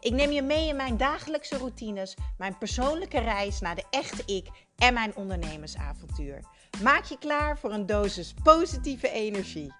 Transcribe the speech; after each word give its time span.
Ik 0.00 0.12
neem 0.12 0.30
je 0.30 0.42
mee 0.42 0.68
in 0.68 0.76
mijn 0.76 0.96
dagelijkse 0.96 1.56
routines, 1.56 2.16
mijn 2.38 2.58
persoonlijke 2.58 3.20
reis 3.20 3.60
naar 3.60 3.74
de 3.74 3.84
echte 3.90 4.22
ik 4.26 4.46
en 4.76 4.94
mijn 4.94 5.16
ondernemersavontuur. 5.16 6.40
Maak 6.82 7.04
je 7.04 7.18
klaar 7.18 7.58
voor 7.58 7.72
een 7.72 7.86
dosis 7.86 8.34
positieve 8.42 9.10
energie. 9.10 9.72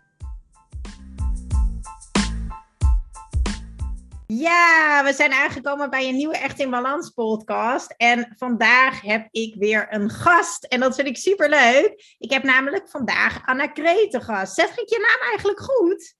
Ja, 4.26 5.02
we 5.04 5.12
zijn 5.12 5.32
aangekomen 5.32 5.90
bij 5.90 6.08
een 6.08 6.16
nieuwe 6.16 6.36
Echt 6.36 6.58
in 6.58 6.70
Balans 6.70 7.10
podcast. 7.10 7.94
En 7.96 8.34
vandaag 8.36 9.00
heb 9.00 9.28
ik 9.30 9.54
weer 9.54 9.86
een 9.90 10.10
gast. 10.10 10.64
En 10.64 10.80
dat 10.80 10.94
vind 10.94 11.08
ik 11.08 11.16
super 11.16 11.48
leuk. 11.48 12.16
Ik 12.18 12.30
heb 12.30 12.42
namelijk 12.42 12.88
vandaag 12.88 13.46
Anna 13.46 13.66
Kree 13.66 14.08
te 14.08 14.20
gast. 14.20 14.54
Zeg 14.54 14.70
ik 14.70 14.88
je 14.88 14.98
naam 15.08 15.28
eigenlijk 15.28 15.60
goed? 15.60 16.14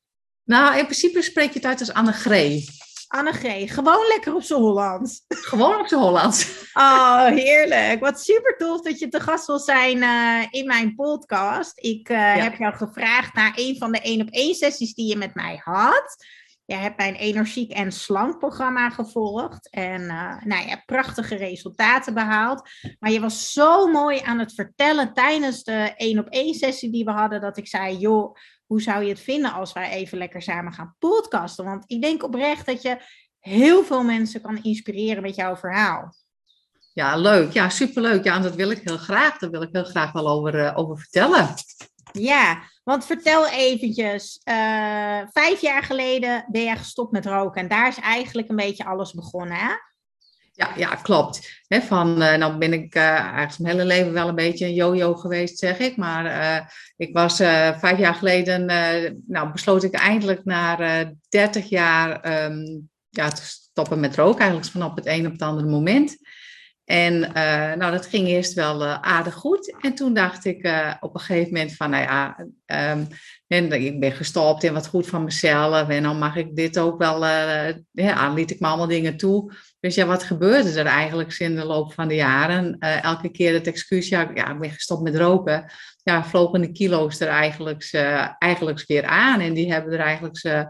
Nou, 0.45 0.79
in 0.79 0.85
principe 0.85 1.23
spreek 1.23 1.49
je 1.49 1.59
het 1.59 1.69
uit 1.69 1.81
als 1.81 1.93
Anne 1.93 2.13
Gree. 2.13 2.65
Anne 3.09 3.33
G. 3.33 3.75
Gewoon 3.75 4.07
lekker 4.09 4.35
op 4.35 4.43
z'n 4.43 4.55
Hollands. 4.55 5.25
Gewoon 5.29 5.81
op 5.81 5.87
z'n 5.87 5.97
Hollands. 5.97 6.71
Oh, 6.73 7.27
heerlijk. 7.27 8.01
Wat 8.01 8.21
super 8.21 8.57
tof 8.57 8.81
dat 8.81 8.99
je 8.99 9.09
te 9.09 9.21
gast 9.21 9.47
wil 9.47 9.59
zijn 9.59 9.97
uh, 9.97 10.47
in 10.51 10.67
mijn 10.67 10.95
podcast. 10.95 11.73
Ik 11.75 12.09
uh, 12.09 12.35
heb 12.35 12.57
jou 12.57 12.75
gevraagd 12.75 13.35
naar 13.35 13.53
een 13.55 13.77
van 13.79 13.93
de 13.93 14.01
één 14.01 14.21
op 14.21 14.29
één 14.31 14.55
sessies 14.55 14.95
die 14.95 15.07
je 15.07 15.17
met 15.17 15.35
mij 15.35 15.61
had. 15.65 16.17
Je 16.65 16.75
hebt 16.75 16.97
mijn 16.97 17.15
energiek 17.15 17.73
en 17.73 17.93
slank 17.93 18.39
programma 18.39 18.91
gevolgd. 18.91 19.71
En 19.71 20.01
uh, 20.01 20.43
nou, 20.45 20.63
je 20.63 20.69
hebt 20.69 20.87
prachtige 20.87 21.37
resultaten 21.37 22.15
behaald. 22.15 22.69
Maar 22.99 23.11
je 23.11 23.21
was 23.21 23.53
zo 23.53 23.87
mooi 23.87 24.21
aan 24.25 24.39
het 24.39 24.55
vertellen 24.55 25.15
tijdens 25.15 25.65
de 25.65 25.93
één 25.97 26.19
op 26.19 26.29
één 26.29 26.55
sessie 26.55 26.91
die 26.91 27.05
we 27.05 27.11
hadden. 27.11 27.41
Dat 27.41 27.57
ik 27.57 27.69
zei, 27.69 27.97
joh, 27.97 28.37
hoe 28.69 28.83
zou 28.83 29.03
je 29.03 29.09
het 29.09 29.21
vinden 29.21 29.53
als 29.53 29.73
wij 29.73 29.91
even 29.91 30.19
lekker 30.19 30.43
samen 30.43 30.73
gaan 30.73 30.97
podcasten? 30.99 31.65
Want 31.65 31.85
ik 31.87 32.03
denk 32.03 32.23
oprecht 32.23 32.67
dat 32.67 32.83
je 32.83 32.97
heel 33.39 33.85
veel 33.85 34.03
mensen 34.03 34.41
kan 34.41 34.63
inspireren 34.63 35.23
met 35.23 35.35
jouw 35.35 35.57
verhaal. 35.57 36.15
Ja, 36.93 37.17
leuk. 37.17 37.53
Ja, 37.53 37.69
superleuk. 37.69 38.25
Ja, 38.25 38.35
en 38.35 38.43
dat 38.43 38.55
wil 38.55 38.71
ik 38.71 38.81
heel 38.85 38.97
graag. 38.97 39.39
Daar 39.39 39.51
wil 39.51 39.63
ik 39.63 39.69
heel 39.73 39.85
graag 39.85 40.13
wel 40.13 40.29
over, 40.29 40.55
uh, 40.55 40.73
over 40.75 40.99
vertellen. 40.99 41.55
Ja, 42.13 42.63
want 42.85 43.05
vertel 43.07 43.49
eventjes. 43.49 44.41
Uh, 44.45 44.55
vijf 45.31 45.61
jaar 45.61 45.83
geleden 45.83 46.45
ben 46.49 46.63
jij 46.63 46.77
gestopt 46.77 47.13
met 47.13 47.27
roken. 47.27 47.63
En 47.63 47.69
daar 47.69 47.89
is 47.89 47.99
eigenlijk 47.99 48.49
een 48.49 48.57
beetje 48.57 48.85
alles 48.85 49.13
begonnen, 49.13 49.57
hè? 49.57 49.73
Ja, 50.59 50.73
ja 50.77 50.95
klopt. 50.95 51.63
Van, 51.69 52.23
uh, 52.23 52.35
nou 52.35 52.59
ben 52.59 52.73
ik 52.73 52.95
uh, 52.95 53.03
eigenlijk 53.03 53.59
mijn 53.59 53.77
hele 53.77 53.87
leven 53.87 54.13
wel 54.13 54.29
een 54.29 54.35
beetje 54.35 54.67
een 54.67 54.75
yo-yo 54.75 55.15
geweest, 55.15 55.59
zeg 55.59 55.79
ik. 55.79 55.97
Maar 55.97 56.25
uh, 56.25 56.67
ik 56.97 57.13
was 57.13 57.37
vijf 57.37 57.99
jaar 57.99 58.15
geleden, 58.15 58.67
nou 59.27 59.53
besloot 59.53 59.83
ik 59.83 59.95
eindelijk 59.95 60.45
na 60.45 60.77
30 61.29 61.69
jaar 61.69 62.43
um, 62.45 62.89
ja, 63.09 63.29
te 63.29 63.43
stoppen 63.43 64.01
met 64.01 64.17
roken. 64.17 64.41
Eigenlijk 64.41 64.71
vanaf 64.71 64.95
het 64.95 65.07
een 65.07 65.27
op 65.27 65.33
het 65.33 65.43
andere 65.43 65.69
moment. 65.69 66.17
En 66.85 67.19
nou, 67.79 67.93
dat 67.93 68.07
ging 68.07 68.29
eerst 68.29 68.55
wel 68.55 68.85
aardig 68.87 69.35
goed. 69.35 69.77
En 69.81 69.95
toen 69.95 70.15
dacht 70.15 70.45
ik 70.45 70.57
op 71.01 71.15
een 71.15 71.21
gegeven 71.21 71.53
moment 71.53 71.77
van, 71.77 71.91
nou 71.91 72.03
ja, 72.03 72.47
um, 72.93 73.09
en 73.49 73.73
ik 73.73 74.01
ben 74.01 74.13
gestopt 74.13 74.65
en 74.65 74.73
wat 74.73 74.87
goed 74.87 75.07
van 75.07 75.25
mezelf. 75.25 75.89
En 75.89 76.03
dan 76.03 76.19
mag 76.19 76.37
ik 76.37 76.57
dit 76.57 76.79
ook 76.79 76.99
wel, 76.99 77.27
ja, 77.93 78.33
liet 78.33 78.51
ik 78.51 78.61
me 78.61 78.67
allemaal 78.67 78.87
dingen 78.87 79.17
toe. 79.17 79.53
Dus 79.81 79.95
ja, 79.95 80.07
wat 80.07 80.23
gebeurde 80.23 80.79
er 80.79 80.87
eigenlijk 80.87 81.39
in 81.39 81.57
de 81.57 81.65
loop 81.65 81.93
van 81.93 82.09
de 82.09 82.15
jaren? 82.15 82.77
Uh, 82.79 83.05
elke 83.05 83.31
keer 83.31 83.53
het 83.53 83.67
excuus, 83.67 84.09
ja, 84.09 84.29
ik 84.29 84.59
ben 84.59 84.71
gestopt 84.71 85.03
met 85.03 85.17
roken. 85.17 85.73
Ja, 86.03 86.25
vlogen 86.25 86.61
de 86.61 86.73
kilo's 86.73 87.21
er 87.21 87.29
eigenlijk, 87.29 87.93
uh, 87.93 88.29
eigenlijk 88.39 88.85
weer 88.87 89.05
aan. 89.05 89.41
En 89.41 89.55
die 89.55 89.73
hebben 89.73 89.93
er 89.93 90.01
eigenlijk 90.01 90.45
uh, 90.45 90.65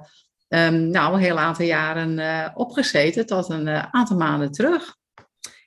um, 0.49 0.89
nou, 0.89 1.15
een 1.15 1.21
heel 1.21 1.39
aantal 1.39 1.65
jaren 1.65 2.53
opgezeten, 2.57 3.27
tot 3.27 3.51
een 3.51 3.69
aantal 3.69 4.17
maanden 4.17 4.53
terug. 4.53 4.98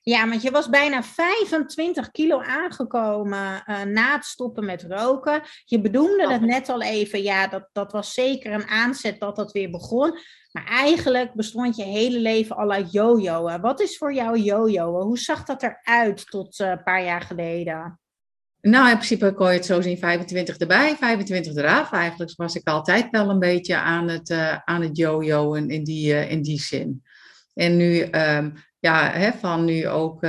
Ja, 0.04 0.30
want 0.30 0.42
je 0.42 0.52
was 0.52 0.70
bijna 0.70 1.04
25 1.04 2.12
kilo 2.12 2.40
aangekomen 2.40 3.64
uh, 3.68 3.82
na 3.82 4.14
het 4.14 4.26
stoppen 4.26 4.66
met 4.66 4.86
roken. 4.90 5.42
Je 5.66 5.82
bedoelde 5.82 6.32
het 6.32 6.42
net 6.42 6.70
al 6.70 6.82
even, 6.82 7.24
ja, 7.24 7.48
dat, 7.48 7.70
dat 7.72 7.92
was 7.92 8.14
zeker 8.14 8.54
een 8.54 8.68
aanzet 8.68 9.20
dat 9.20 9.36
dat 9.36 9.52
weer 9.52 9.70
begon. 9.70 10.20
Maar 10.52 10.66
eigenlijk 10.66 11.34
bestond 11.34 11.76
je 11.76 11.84
hele 11.84 12.20
leven 12.20 12.56
al 12.56 12.72
uit 12.72 12.92
jojoen. 12.92 13.62
Wat 13.62 13.82
is 13.82 13.98
voor 13.98 14.14
jou 14.14 14.40
jojoen? 14.40 15.02
Hoe 15.02 15.18
zag 15.18 15.44
dat 15.44 15.64
eruit 15.64 16.30
tot 16.30 16.60
uh, 16.60 16.70
een 16.70 16.84
paar 16.84 17.04
jaar 17.04 17.22
geleden? 17.22 18.00
Nou, 18.62 18.90
in 18.90 18.96
principe 18.96 19.34
kon 19.34 19.48
je 19.48 19.54
het 19.54 19.66
zo 19.66 19.82
zien, 19.82 19.98
25 19.98 20.58
erbij, 20.58 20.96
25 20.96 21.56
eraf. 21.56 21.92
Eigenlijk 21.92 22.34
was 22.36 22.56
ik 22.56 22.68
altijd 22.68 23.08
wel 23.10 23.30
een 23.30 23.40
beetje 23.40 23.78
aan 23.78 24.08
het, 24.08 24.30
uh, 24.30 24.58
aan 24.58 24.82
het 24.82 24.98
jojoen 24.98 25.70
in 25.70 25.84
die, 25.84 26.28
in 26.28 26.42
die 26.42 26.60
zin. 26.60 27.04
En 27.54 27.78
nu, 27.78 28.02
um, 28.02 28.54
ja, 28.82 29.12
hè, 29.12 29.32
van 29.32 29.66
nu 29.66 29.88
ook 29.88 30.22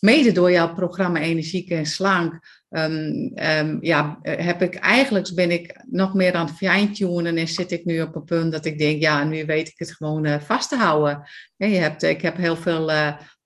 mede 0.00 0.32
door 0.32 0.50
jouw 0.50 0.74
programma 0.74 1.18
Energiek 1.18 1.70
en 1.70 1.86
Slank, 1.86 2.58
Um, 2.72 3.32
um, 3.34 3.78
ja, 3.80 4.18
heb 4.22 4.62
ik 4.62 4.74
eigenlijk 4.74 5.34
ben 5.34 5.50
ik 5.50 5.84
nog 5.86 6.14
meer 6.14 6.34
aan 6.34 6.46
het 6.46 6.56
fine-tunen 6.56 7.36
en 7.36 7.48
zit 7.48 7.70
ik 7.70 7.84
nu 7.84 8.00
op 8.02 8.14
een 8.14 8.24
punt 8.24 8.52
dat 8.52 8.64
ik 8.64 8.78
denk, 8.78 9.00
ja, 9.00 9.24
nu 9.24 9.44
weet 9.44 9.68
ik 9.68 9.78
het 9.78 9.92
gewoon 9.92 10.26
uh, 10.26 10.40
vast 10.40 10.68
te 10.68 10.76
houden. 10.76 11.28
Ja, 11.56 11.66
je 11.66 11.76
hebt, 11.76 12.02
ik 12.02 12.22
heb 12.22 12.36
heel 12.36 12.56
veel 12.56 12.90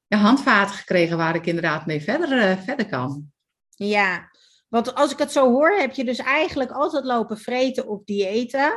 handvaten 0.09 0.75
gekregen 0.75 1.17
waar 1.17 1.35
ik 1.35 1.47
inderdaad 1.47 1.87
mee 1.87 2.03
verder, 2.03 2.59
verder 2.59 2.87
kan. 2.87 3.33
Ja, 3.69 4.31
want 4.69 4.95
als 4.95 5.13
ik 5.13 5.19
het 5.19 5.33
zo 5.33 5.51
hoor, 5.51 5.71
heb 5.71 5.93
je 5.93 6.05
dus 6.05 6.19
eigenlijk 6.19 6.71
altijd 6.71 7.05
lopen 7.05 7.39
vreten 7.39 7.89
op 7.89 8.07
diëten. 8.07 8.73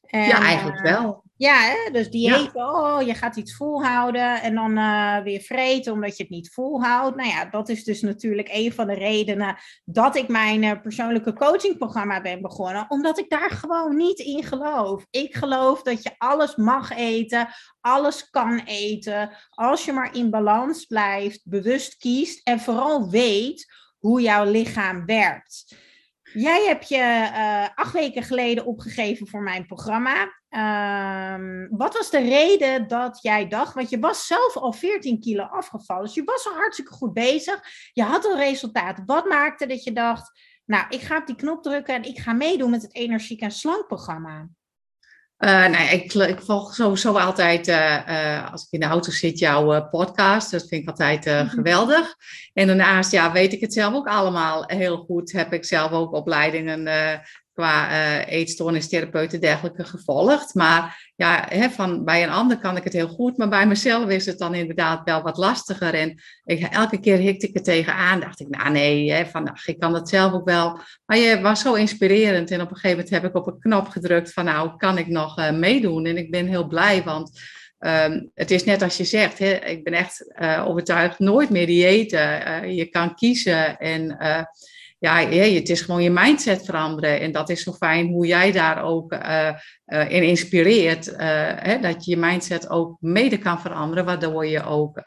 En, 0.00 0.26
ja, 0.26 0.40
eigenlijk 0.40 0.80
wel. 0.80 1.24
Ja, 1.38 1.58
hè? 1.58 1.90
dus 1.90 2.10
dieet, 2.10 2.50
ja. 2.54 2.70
oh, 2.70 3.02
je 3.06 3.14
gaat 3.14 3.36
iets 3.36 3.56
volhouden 3.56 4.42
en 4.42 4.54
dan 4.54 4.78
uh, 4.78 5.22
weer 5.22 5.40
vreten 5.40 5.92
omdat 5.92 6.16
je 6.16 6.22
het 6.22 6.32
niet 6.32 6.50
volhoudt. 6.52 7.16
Nou 7.16 7.28
ja, 7.28 7.44
dat 7.44 7.68
is 7.68 7.84
dus 7.84 8.00
natuurlijk 8.00 8.48
een 8.52 8.72
van 8.72 8.86
de 8.86 8.94
redenen 8.94 9.56
dat 9.84 10.16
ik 10.16 10.28
mijn 10.28 10.62
uh, 10.62 10.80
persoonlijke 10.82 11.32
coachingprogramma 11.32 12.20
ben 12.20 12.42
begonnen. 12.42 12.86
Omdat 12.88 13.18
ik 13.18 13.28
daar 13.28 13.50
gewoon 13.50 13.96
niet 13.96 14.18
in 14.18 14.44
geloof. 14.44 15.06
Ik 15.10 15.34
geloof 15.34 15.82
dat 15.82 16.02
je 16.02 16.14
alles 16.18 16.56
mag 16.56 16.90
eten, 16.90 17.48
alles 17.80 18.30
kan 18.30 18.58
eten. 18.58 19.30
Als 19.50 19.84
je 19.84 19.92
maar 19.92 20.14
in 20.14 20.30
balans 20.30 20.84
blijft, 20.84 21.40
bewust 21.44 21.96
kiest 21.96 22.40
en 22.48 22.60
vooral 22.60 23.10
weet 23.10 23.74
hoe 23.98 24.20
jouw 24.20 24.44
lichaam 24.44 25.04
werkt. 25.04 25.85
Jij 26.32 26.64
hebt 26.66 26.88
je 26.88 27.30
uh, 27.32 27.68
acht 27.74 27.92
weken 27.92 28.22
geleden 28.22 28.64
opgegeven 28.64 29.26
voor 29.26 29.42
mijn 29.42 29.66
programma. 29.66 30.22
Um, 31.34 31.68
wat 31.70 31.94
was 31.94 32.10
de 32.10 32.18
reden 32.18 32.88
dat 32.88 33.18
jij 33.22 33.48
dacht, 33.48 33.74
want 33.74 33.90
je 33.90 33.98
was 33.98 34.26
zelf 34.26 34.56
al 34.56 34.72
14 34.72 35.20
kilo 35.20 35.42
afgevallen, 35.42 36.04
dus 36.04 36.14
je 36.14 36.24
was 36.24 36.46
al 36.46 36.54
hartstikke 36.54 36.92
goed 36.92 37.12
bezig, 37.12 37.60
je 37.92 38.02
had 38.02 38.24
al 38.24 38.36
resultaat. 38.36 39.02
Wat 39.06 39.24
maakte 39.24 39.66
dat 39.66 39.84
je 39.84 39.92
dacht, 39.92 40.40
nou, 40.64 40.84
ik 40.88 41.00
ga 41.00 41.16
op 41.16 41.26
die 41.26 41.36
knop 41.36 41.62
drukken 41.62 41.94
en 41.94 42.02
ik 42.02 42.18
ga 42.18 42.32
meedoen 42.32 42.70
met 42.70 42.82
het 42.82 42.94
energiek 42.94 43.40
en 43.40 43.50
slank 43.50 43.86
programma? 43.86 44.48
Uh, 45.38 45.66
nou, 45.66 45.88
ik, 45.88 46.12
ik 46.14 46.40
volg 46.40 46.74
sowieso 46.74 47.12
altijd, 47.18 47.68
uh, 47.68 47.98
uh, 48.08 48.52
als 48.52 48.62
ik 48.62 48.68
in 48.70 48.80
de 48.80 48.86
auto 48.86 49.10
zit, 49.10 49.38
jouw 49.38 49.88
podcast. 49.88 50.50
Dat 50.50 50.68
vind 50.68 50.82
ik 50.82 50.88
altijd 50.88 51.24
mm-hmm. 51.24 51.48
geweldig. 51.48 52.14
En 52.52 52.66
daarnaast 52.66 53.12
ja, 53.12 53.32
weet 53.32 53.52
ik 53.52 53.60
het 53.60 53.72
zelf 53.72 53.94
ook 53.94 54.08
allemaal 54.08 54.64
heel 54.66 54.96
goed. 54.96 55.32
Heb 55.32 55.52
ik 55.52 55.64
zelf 55.64 55.90
ook 55.90 56.12
opleidingen 56.12 56.84
qua 57.56 57.90
uh, 57.90 58.26
eetstoornistherapeut 58.26 59.32
en 59.32 59.40
dergelijke 59.40 59.84
gevolgd. 59.84 60.54
Maar 60.54 61.10
ja, 61.16 61.46
hè, 61.48 61.70
van, 61.70 62.04
bij 62.04 62.22
een 62.22 62.30
ander 62.30 62.58
kan 62.58 62.76
ik 62.76 62.84
het 62.84 62.92
heel 62.92 63.08
goed, 63.08 63.36
maar 63.36 63.48
bij 63.48 63.66
mezelf 63.66 64.08
is 64.08 64.26
het 64.26 64.38
dan 64.38 64.54
inderdaad 64.54 65.04
wel 65.04 65.22
wat 65.22 65.36
lastiger. 65.36 65.94
En 65.94 66.20
elke 66.70 67.00
keer 67.00 67.16
hikte 67.16 67.48
ik 67.48 67.56
er 67.56 67.62
tegenaan, 67.62 68.20
dacht 68.20 68.40
ik, 68.40 68.48
nou 68.48 68.70
nee, 68.70 69.12
hè, 69.12 69.26
van, 69.26 69.42
nou, 69.42 69.56
ik 69.64 69.78
kan 69.78 69.92
dat 69.92 70.08
zelf 70.08 70.32
ook 70.32 70.44
wel. 70.44 70.80
Maar 71.06 71.18
je 71.18 71.40
was 71.40 71.60
zo 71.60 71.74
inspirerend 71.74 72.50
en 72.50 72.60
op 72.60 72.70
een 72.70 72.76
gegeven 72.76 72.96
moment 72.96 73.14
heb 73.14 73.24
ik 73.24 73.36
op 73.36 73.46
een 73.46 73.60
knop 73.60 73.88
gedrukt 73.88 74.32
van 74.32 74.44
nou, 74.44 74.76
kan 74.76 74.98
ik 74.98 75.06
nog 75.06 75.38
uh, 75.38 75.50
meedoen? 75.50 76.06
En 76.06 76.16
ik 76.16 76.30
ben 76.30 76.46
heel 76.46 76.66
blij, 76.66 77.02
want 77.02 77.40
um, 77.78 78.30
het 78.34 78.50
is 78.50 78.64
net 78.64 78.82
als 78.82 78.96
je 78.96 79.04
zegt, 79.04 79.38
hè, 79.38 79.54
ik 79.54 79.84
ben 79.84 79.92
echt 79.92 80.34
uh, 80.40 80.64
overtuigd, 80.66 81.18
nooit 81.18 81.50
meer 81.50 81.66
diëten. 81.66 82.74
je 82.74 82.86
kan 82.86 83.14
kiezen 83.14 83.78
en 83.78 84.16
ja, 84.98 85.28
het 85.28 85.68
is 85.68 85.80
gewoon 85.80 86.02
je 86.02 86.10
mindset 86.10 86.64
veranderen. 86.64 87.20
En 87.20 87.32
dat 87.32 87.48
is 87.48 87.62
zo 87.62 87.72
fijn 87.72 88.06
hoe 88.06 88.26
jij 88.26 88.52
daar 88.52 88.82
ook 88.82 89.12
uh, 89.12 89.52
uh, 89.86 90.10
in 90.10 90.22
inspireert. 90.22 91.06
Uh, 91.06 91.16
hè, 91.56 91.80
dat 91.80 92.04
je 92.04 92.10
je 92.10 92.16
mindset 92.16 92.68
ook 92.68 92.96
mede 93.00 93.38
kan 93.38 93.60
veranderen, 93.60 94.04
waardoor 94.04 94.46
je 94.46 94.64
ook 94.64 95.02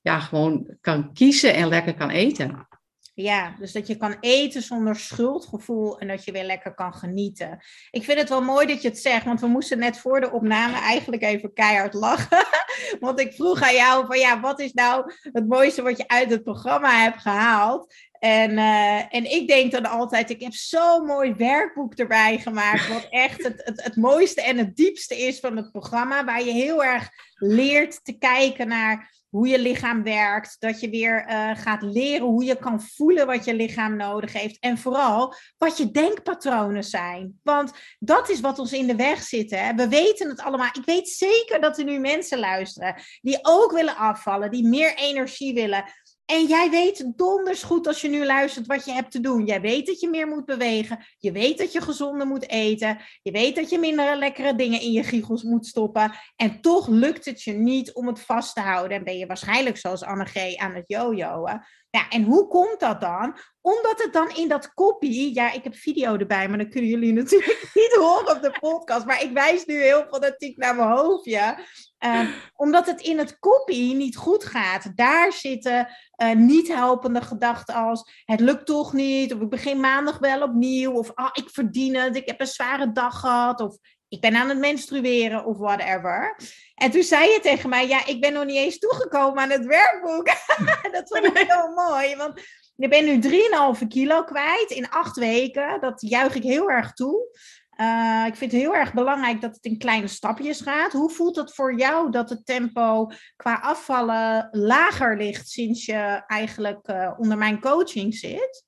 ja, 0.00 0.20
gewoon 0.20 0.76
kan 0.80 1.12
kiezen 1.12 1.54
en 1.54 1.68
lekker 1.68 1.94
kan 1.94 2.10
eten. 2.10 2.66
Ja, 3.14 3.54
dus 3.58 3.72
dat 3.72 3.86
je 3.86 3.96
kan 3.96 4.16
eten 4.20 4.62
zonder 4.62 4.96
schuldgevoel 4.96 5.98
en 5.98 6.08
dat 6.08 6.24
je 6.24 6.32
weer 6.32 6.44
lekker 6.44 6.74
kan 6.74 6.94
genieten. 6.94 7.58
Ik 7.90 8.04
vind 8.04 8.18
het 8.18 8.28
wel 8.28 8.42
mooi 8.42 8.66
dat 8.66 8.82
je 8.82 8.88
het 8.88 8.98
zegt, 8.98 9.24
want 9.24 9.40
we 9.40 9.46
moesten 9.46 9.78
net 9.78 9.98
voor 9.98 10.20
de 10.20 10.30
opname 10.30 10.76
eigenlijk 10.76 11.22
even 11.22 11.52
keihard 11.52 11.94
lachen. 11.94 12.46
Want 13.00 13.20
ik 13.20 13.32
vroeg 13.32 13.62
aan 13.62 13.74
jou 13.74 14.06
van 14.06 14.18
ja, 14.18 14.40
wat 14.40 14.60
is 14.60 14.72
nou 14.72 15.12
het 15.32 15.48
mooiste 15.48 15.82
wat 15.82 15.96
je 15.96 16.08
uit 16.08 16.30
het 16.30 16.42
programma 16.42 17.02
hebt 17.02 17.20
gehaald? 17.20 17.94
En, 18.22 18.50
uh, 18.50 19.14
en 19.14 19.30
ik 19.30 19.48
denk 19.48 19.72
dan 19.72 19.86
altijd, 19.86 20.30
ik 20.30 20.40
heb 20.40 20.52
zo'n 20.52 21.06
mooi 21.06 21.34
werkboek 21.34 21.94
erbij 21.94 22.38
gemaakt, 22.38 22.88
wat 22.88 23.06
echt 23.10 23.42
het, 23.42 23.60
het, 23.64 23.82
het 23.84 23.96
mooiste 23.96 24.42
en 24.42 24.58
het 24.58 24.76
diepste 24.76 25.16
is 25.16 25.40
van 25.40 25.56
het 25.56 25.70
programma, 25.70 26.24
waar 26.24 26.44
je 26.44 26.52
heel 26.52 26.84
erg 26.84 27.08
leert 27.34 28.04
te 28.04 28.18
kijken 28.18 28.68
naar 28.68 29.10
hoe 29.32 29.48
je 29.48 29.58
lichaam 29.58 30.02
werkt, 30.02 30.56
dat 30.58 30.80
je 30.80 30.90
weer 30.90 31.26
uh, 31.28 31.50
gaat 31.54 31.82
leren 31.82 32.26
hoe 32.26 32.44
je 32.44 32.56
kan 32.56 32.82
voelen 32.82 33.26
wat 33.26 33.44
je 33.44 33.54
lichaam 33.54 33.96
nodig 33.96 34.32
heeft 34.32 34.58
en 34.60 34.78
vooral 34.78 35.34
wat 35.58 35.76
je 35.76 35.90
denkpatronen 35.90 36.84
zijn. 36.84 37.40
Want 37.42 37.72
dat 37.98 38.28
is 38.28 38.40
wat 38.40 38.58
ons 38.58 38.72
in 38.72 38.86
de 38.86 38.96
weg 38.96 39.22
zit. 39.22 39.50
Hè? 39.50 39.74
We 39.74 39.88
weten 39.88 40.28
het 40.28 40.40
allemaal. 40.40 40.68
Ik 40.72 40.84
weet 40.84 41.08
zeker 41.08 41.60
dat 41.60 41.78
er 41.78 41.84
nu 41.84 41.98
mensen 41.98 42.38
luisteren 42.38 42.94
die 43.20 43.38
ook 43.42 43.72
willen 43.72 43.96
afvallen, 43.96 44.50
die 44.50 44.68
meer 44.68 44.96
energie 44.96 45.54
willen. 45.54 45.84
En 46.32 46.46
jij 46.46 46.70
weet 46.70 47.12
donders 47.16 47.62
goed 47.62 47.86
als 47.86 48.00
je 48.00 48.08
nu 48.08 48.24
luistert 48.24 48.66
wat 48.66 48.84
je 48.84 48.92
hebt 48.92 49.10
te 49.10 49.20
doen. 49.20 49.44
Jij 49.44 49.60
weet 49.60 49.86
dat 49.86 50.00
je 50.00 50.08
meer 50.08 50.26
moet 50.26 50.44
bewegen. 50.44 51.04
Je 51.18 51.32
weet 51.32 51.58
dat 51.58 51.72
je 51.72 51.80
gezonder 51.80 52.26
moet 52.26 52.48
eten. 52.48 52.98
Je 53.22 53.30
weet 53.30 53.56
dat 53.56 53.70
je 53.70 53.78
minder 53.78 54.16
lekkere 54.16 54.54
dingen 54.54 54.80
in 54.80 54.92
je 54.92 55.02
giegels 55.02 55.42
moet 55.42 55.66
stoppen. 55.66 56.12
En 56.36 56.60
toch 56.60 56.88
lukt 56.88 57.24
het 57.24 57.42
je 57.42 57.52
niet 57.52 57.92
om 57.92 58.06
het 58.06 58.20
vast 58.20 58.54
te 58.54 58.60
houden. 58.60 58.96
En 58.96 59.04
ben 59.04 59.18
je 59.18 59.26
waarschijnlijk 59.26 59.76
zoals 59.76 60.02
Anne 60.02 60.24
G. 60.24 60.56
aan 60.56 60.74
het 60.74 60.84
jojoen. 60.86 61.60
Ja, 61.90 62.08
en 62.08 62.22
hoe 62.22 62.46
komt 62.48 62.80
dat 62.80 63.00
dan? 63.00 63.36
Omdat 63.60 64.02
het 64.02 64.12
dan 64.12 64.36
in 64.36 64.48
dat 64.48 64.74
kopie, 64.74 65.34
ja, 65.34 65.52
ik 65.52 65.64
heb 65.64 65.74
video 65.74 66.16
erbij, 66.16 66.48
maar 66.48 66.58
dan 66.58 66.70
kunnen 66.70 66.90
jullie 66.90 67.12
natuurlijk 67.22 67.70
niet 67.74 67.94
horen 67.94 68.36
op 68.36 68.42
de 68.42 68.56
podcast. 68.60 69.06
Maar 69.06 69.22
ik 69.22 69.32
wijs 69.32 69.64
nu 69.64 69.82
heel 69.82 70.06
fanatiek 70.10 70.56
naar 70.56 70.74
mijn 70.74 70.96
hoofdje. 70.96 71.56
Uh, 72.04 72.28
omdat 72.56 72.86
het 72.86 73.00
in 73.00 73.18
het 73.18 73.38
kopie 73.38 73.94
niet 73.94 74.16
goed 74.16 74.44
gaat. 74.44 74.96
Daar 74.96 75.32
zitten 75.32 75.88
uh, 76.22 76.32
niet 76.32 76.68
helpende 76.68 77.20
gedachten 77.20 77.74
als 77.74 78.22
het 78.24 78.40
lukt 78.40 78.66
toch 78.66 78.92
niet, 78.92 79.34
of 79.34 79.40
ik 79.40 79.48
begin 79.48 79.80
maandag 79.80 80.18
wel 80.18 80.42
opnieuw, 80.42 80.92
of 80.92 81.10
ah, 81.14 81.30
ik 81.32 81.48
verdien 81.52 81.96
het, 81.96 82.16
ik 82.16 82.26
heb 82.26 82.40
een 82.40 82.46
zware 82.46 82.92
dag 82.92 83.20
gehad, 83.20 83.60
of 83.60 83.76
ik 84.08 84.20
ben 84.20 84.36
aan 84.36 84.48
het 84.48 84.58
menstrueren, 84.58 85.44
of 85.44 85.58
whatever. 85.58 86.36
En 86.74 86.90
toen 86.90 87.02
zei 87.02 87.30
je 87.30 87.40
tegen 87.40 87.68
mij, 87.68 87.88
ja, 87.88 88.06
ik 88.06 88.20
ben 88.20 88.32
nog 88.32 88.44
niet 88.44 88.56
eens 88.56 88.78
toegekomen 88.78 89.42
aan 89.42 89.50
het 89.50 89.66
werkboek. 89.66 90.26
dat 90.92 91.08
vond 91.08 91.24
ik 91.24 91.46
heel 91.48 91.72
mooi, 91.74 92.16
want 92.16 92.40
je 92.76 92.88
bent 92.88 93.06
nu 93.06 93.40
3,5 93.80 93.86
kilo 93.88 94.24
kwijt 94.24 94.70
in 94.70 94.90
acht 94.90 95.16
weken. 95.16 95.80
Dat 95.80 96.00
juich 96.00 96.34
ik 96.34 96.42
heel 96.42 96.70
erg 96.70 96.92
toe. 96.92 97.38
Uh, 97.80 98.24
ik 98.26 98.36
vind 98.36 98.52
het 98.52 98.60
heel 98.60 98.74
erg 98.74 98.92
belangrijk 98.92 99.40
dat 99.40 99.54
het 99.54 99.64
in 99.64 99.78
kleine 99.78 100.06
stapjes 100.06 100.60
gaat. 100.60 100.92
Hoe 100.92 101.10
voelt 101.10 101.36
het 101.36 101.54
voor 101.54 101.78
jou 101.78 102.10
dat 102.10 102.30
het 102.30 102.46
tempo 102.46 103.10
qua 103.36 103.54
afvallen 103.54 104.48
lager 104.50 105.16
ligt 105.16 105.48
sinds 105.48 105.84
je 105.84 106.22
eigenlijk 106.26 106.88
uh, 106.88 107.12
onder 107.18 107.38
mijn 107.38 107.60
coaching 107.60 108.14
zit? 108.14 108.64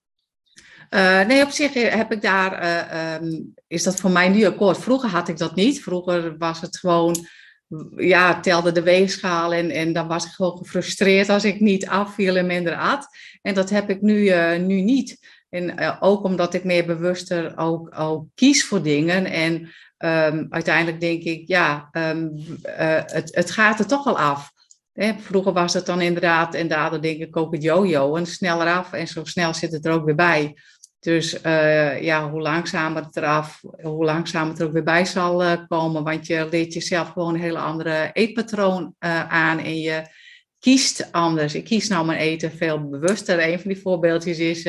Uh, 0.90 1.26
nee, 1.26 1.42
op 1.42 1.50
zich 1.50 1.72
heb 1.72 2.12
ik 2.12 2.22
daar, 2.22 3.22
um, 3.22 3.54
is 3.66 3.82
dat 3.82 4.00
voor 4.00 4.10
mij 4.10 4.28
nu 4.28 4.44
akkoord. 4.44 4.78
Vroeger 4.78 5.08
had 5.08 5.28
ik 5.28 5.38
dat 5.38 5.54
niet. 5.54 5.82
Vroeger 5.82 6.38
was 6.38 6.60
het 6.60 6.78
gewoon, 6.78 7.26
ja, 7.96 8.40
telde 8.40 8.72
de 8.72 8.82
weegschaal 8.82 9.52
en, 9.52 9.70
en 9.70 9.92
dan 9.92 10.08
was 10.08 10.24
ik 10.24 10.30
gewoon 10.30 10.56
gefrustreerd 10.56 11.28
als 11.28 11.44
ik 11.44 11.60
niet 11.60 11.86
afviel 11.86 12.36
en 12.36 12.46
minder 12.46 12.76
at. 12.76 13.06
En 13.42 13.54
dat 13.54 13.70
heb 13.70 13.90
ik 13.90 14.00
nu, 14.00 14.30
nu 14.58 14.80
niet. 14.80 15.18
En 15.54 15.80
uh, 15.80 15.96
ook 16.00 16.24
omdat 16.24 16.54
ik 16.54 16.64
meer 16.64 16.86
bewuster 16.86 17.52
ook, 17.56 17.94
kies 18.34 18.66
voor 18.66 18.82
dingen. 18.82 19.24
En 19.24 19.52
um, 19.98 20.46
uiteindelijk 20.50 21.00
denk 21.00 21.22
ik, 21.22 21.48
ja, 21.48 21.88
um, 21.92 22.32
uh, 22.66 23.00
het, 23.06 23.34
het 23.34 23.50
gaat 23.50 23.78
er 23.78 23.86
toch 23.86 24.06
al 24.06 24.18
af. 24.18 24.52
Hè, 24.92 25.12
vroeger 25.18 25.52
was 25.52 25.74
het 25.74 25.86
dan 25.86 26.00
inderdaad, 26.00 26.54
en 26.54 26.68
daardoor 26.68 27.00
denk 27.00 27.20
ik 27.20 27.36
ook 27.36 27.52
het 27.52 27.62
yo-yo, 27.62 28.16
en 28.16 28.26
sneller 28.26 28.66
af 28.66 28.92
en 28.92 29.06
zo 29.06 29.24
snel 29.24 29.54
zit 29.54 29.72
het 29.72 29.86
er 29.86 29.92
ook 29.92 30.04
weer 30.04 30.14
bij. 30.14 30.56
Dus 31.00 31.44
uh, 31.44 32.02
ja, 32.02 32.30
hoe 32.30 32.40
langzamer 32.40 33.04
het 33.04 33.16
eraf, 33.16 33.60
hoe 33.82 34.04
langzamer 34.04 34.50
het 34.50 34.60
er 34.60 34.66
ook 34.66 34.72
weer 34.72 34.82
bij 34.82 35.04
zal 35.04 35.66
komen. 35.68 36.04
Want 36.04 36.26
je 36.26 36.48
leert 36.50 36.72
jezelf 36.72 37.08
gewoon 37.08 37.34
een 37.34 37.40
hele 37.40 37.58
andere 37.58 38.10
eetpatroon 38.12 38.94
aan 39.28 39.58
en 39.58 39.80
je 39.80 40.02
kiest 40.64 41.08
anders. 41.12 41.54
Ik 41.54 41.64
kies 41.64 41.88
nou 41.88 42.06
mijn 42.06 42.18
eten 42.18 42.52
veel 42.52 42.88
bewuster. 42.88 43.48
Een 43.48 43.60
van 43.60 43.70
die 43.70 43.80
voorbeeldjes 43.80 44.38
is 44.38 44.68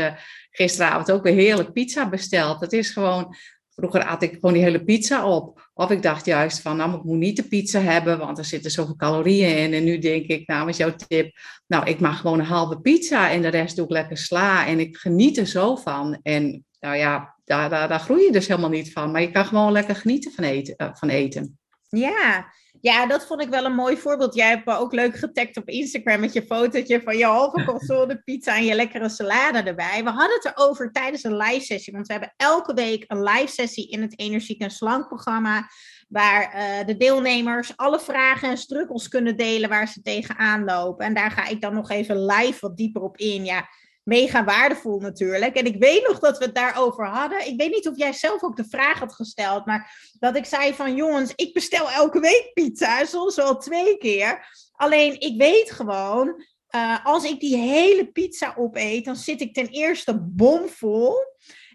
gisteravond 0.51 1.11
ook 1.11 1.23
weer 1.23 1.33
heerlijk 1.33 1.73
pizza 1.73 2.09
besteld. 2.09 2.59
Het 2.59 2.73
is 2.73 2.89
gewoon, 2.89 3.35
vroeger 3.69 4.03
at 4.05 4.23
ik 4.23 4.33
gewoon 4.33 4.53
die 4.53 4.63
hele 4.63 4.83
pizza 4.83 5.27
op. 5.27 5.69
Of 5.73 5.91
ik 5.91 6.01
dacht 6.01 6.25
juist 6.25 6.61
van, 6.61 6.77
nou, 6.77 6.95
ik 6.95 7.03
moet 7.03 7.17
niet 7.17 7.35
de 7.35 7.47
pizza 7.47 7.79
hebben, 7.79 8.17
want 8.17 8.37
er 8.37 8.45
zitten 8.45 8.71
zoveel 8.71 8.95
calorieën 8.95 9.57
in. 9.57 9.73
En 9.73 9.83
nu 9.83 9.99
denk 9.99 10.25
ik, 10.25 10.47
nou, 10.47 10.65
met 10.65 10.77
jouw 10.77 10.95
tip, 10.95 11.37
nou, 11.67 11.85
ik 11.85 11.99
mag 11.99 12.19
gewoon 12.19 12.39
een 12.39 12.45
halve 12.45 12.79
pizza 12.79 13.31
en 13.31 13.41
de 13.41 13.47
rest 13.47 13.75
doe 13.75 13.85
ik 13.85 13.91
lekker 13.91 14.17
sla. 14.17 14.67
En 14.67 14.79
ik 14.79 14.97
geniet 14.97 15.37
er 15.37 15.47
zo 15.47 15.75
van. 15.75 16.19
En 16.23 16.65
nou 16.79 16.95
ja, 16.95 17.35
daar, 17.45 17.69
daar, 17.69 17.87
daar 17.87 17.99
groei 17.99 18.23
je 18.23 18.31
dus 18.31 18.47
helemaal 18.47 18.69
niet 18.69 18.91
van. 18.91 19.11
Maar 19.11 19.21
je 19.21 19.31
kan 19.31 19.45
gewoon 19.45 19.71
lekker 19.71 19.95
genieten 19.95 20.31
van 20.31 20.43
eten. 20.43 20.73
Uh, 20.77 20.89
van 20.93 21.09
eten. 21.09 21.59
Ja, 21.89 22.53
ja, 22.85 23.05
dat 23.05 23.25
vond 23.25 23.41
ik 23.41 23.49
wel 23.49 23.65
een 23.65 23.75
mooi 23.75 23.97
voorbeeld. 23.97 24.35
Jij 24.35 24.49
hebt 24.49 24.65
me 24.65 24.77
ook 24.77 24.93
leuk 24.93 25.15
getagd 25.15 25.57
op 25.57 25.69
Instagram 25.69 26.19
met 26.19 26.33
je 26.33 26.45
fotootje 26.45 27.01
van 27.01 27.17
je 27.17 27.25
halve 27.25 27.63
console 27.71 28.21
pizza 28.23 28.55
en 28.55 28.65
je 28.65 28.75
lekkere 28.75 29.09
salade 29.09 29.57
erbij. 29.57 30.03
We 30.03 30.09
hadden 30.09 30.35
het 30.41 30.53
erover 30.55 30.91
tijdens 30.91 31.23
een 31.23 31.37
live 31.37 31.65
sessie, 31.65 31.93
want 31.93 32.07
we 32.07 32.13
hebben 32.13 32.33
elke 32.37 32.73
week 32.73 33.03
een 33.07 33.23
live 33.23 33.47
sessie 33.47 33.89
in 33.89 34.01
het 34.01 34.19
Energiek 34.19 34.61
en 34.61 34.71
Slank 34.71 35.07
programma. 35.07 35.69
Waar 36.07 36.55
uh, 36.55 36.85
de 36.85 36.97
deelnemers 36.97 37.77
alle 37.77 37.99
vragen 37.99 38.49
en 38.49 38.57
struggles 38.57 39.07
kunnen 39.07 39.37
delen 39.37 39.69
waar 39.69 39.87
ze 39.87 40.01
tegenaan 40.01 40.63
lopen. 40.63 41.05
En 41.05 41.13
daar 41.13 41.31
ga 41.31 41.47
ik 41.47 41.61
dan 41.61 41.73
nog 41.73 41.89
even 41.89 42.25
live 42.25 42.57
wat 42.59 42.77
dieper 42.77 43.01
op 43.01 43.17
in. 43.17 43.45
Ja, 43.45 43.67
mega 44.05 44.43
waardevol 44.43 44.99
natuurlijk. 44.99 45.55
En 45.55 45.65
ik 45.65 45.79
weet 45.79 46.07
nog 46.07 46.19
dat 46.19 46.37
we 46.37 46.45
het 46.45 46.55
daarover 46.55 47.07
hadden. 47.07 47.47
Ik 47.47 47.57
weet 47.57 47.71
niet 47.71 47.87
of 47.87 47.97
jij 47.97 48.13
zelf 48.13 48.43
ook 48.43 48.55
de 48.55 48.69
vraag 48.69 48.99
had 48.99 49.13
gesteld, 49.13 49.65
maar 49.65 50.11
dat 50.19 50.35
ik 50.35 50.45
zei 50.45 50.73
van 50.73 50.95
jongens, 50.95 51.33
ik 51.35 51.53
bestel 51.53 51.89
elke 51.89 52.19
week 52.19 52.51
pizza, 52.53 53.05
soms 53.05 53.35
wel 53.35 53.57
twee 53.57 53.97
keer. 53.97 54.47
Alleen 54.71 55.19
ik 55.19 55.37
weet 55.37 55.71
gewoon, 55.71 56.43
uh, 56.75 57.05
als 57.05 57.23
ik 57.23 57.39
die 57.39 57.57
hele 57.57 58.11
pizza 58.11 58.53
opeet, 58.57 59.05
dan 59.05 59.15
zit 59.15 59.41
ik 59.41 59.53
ten 59.53 59.67
eerste 59.67 60.19
bomvol. 60.21 61.15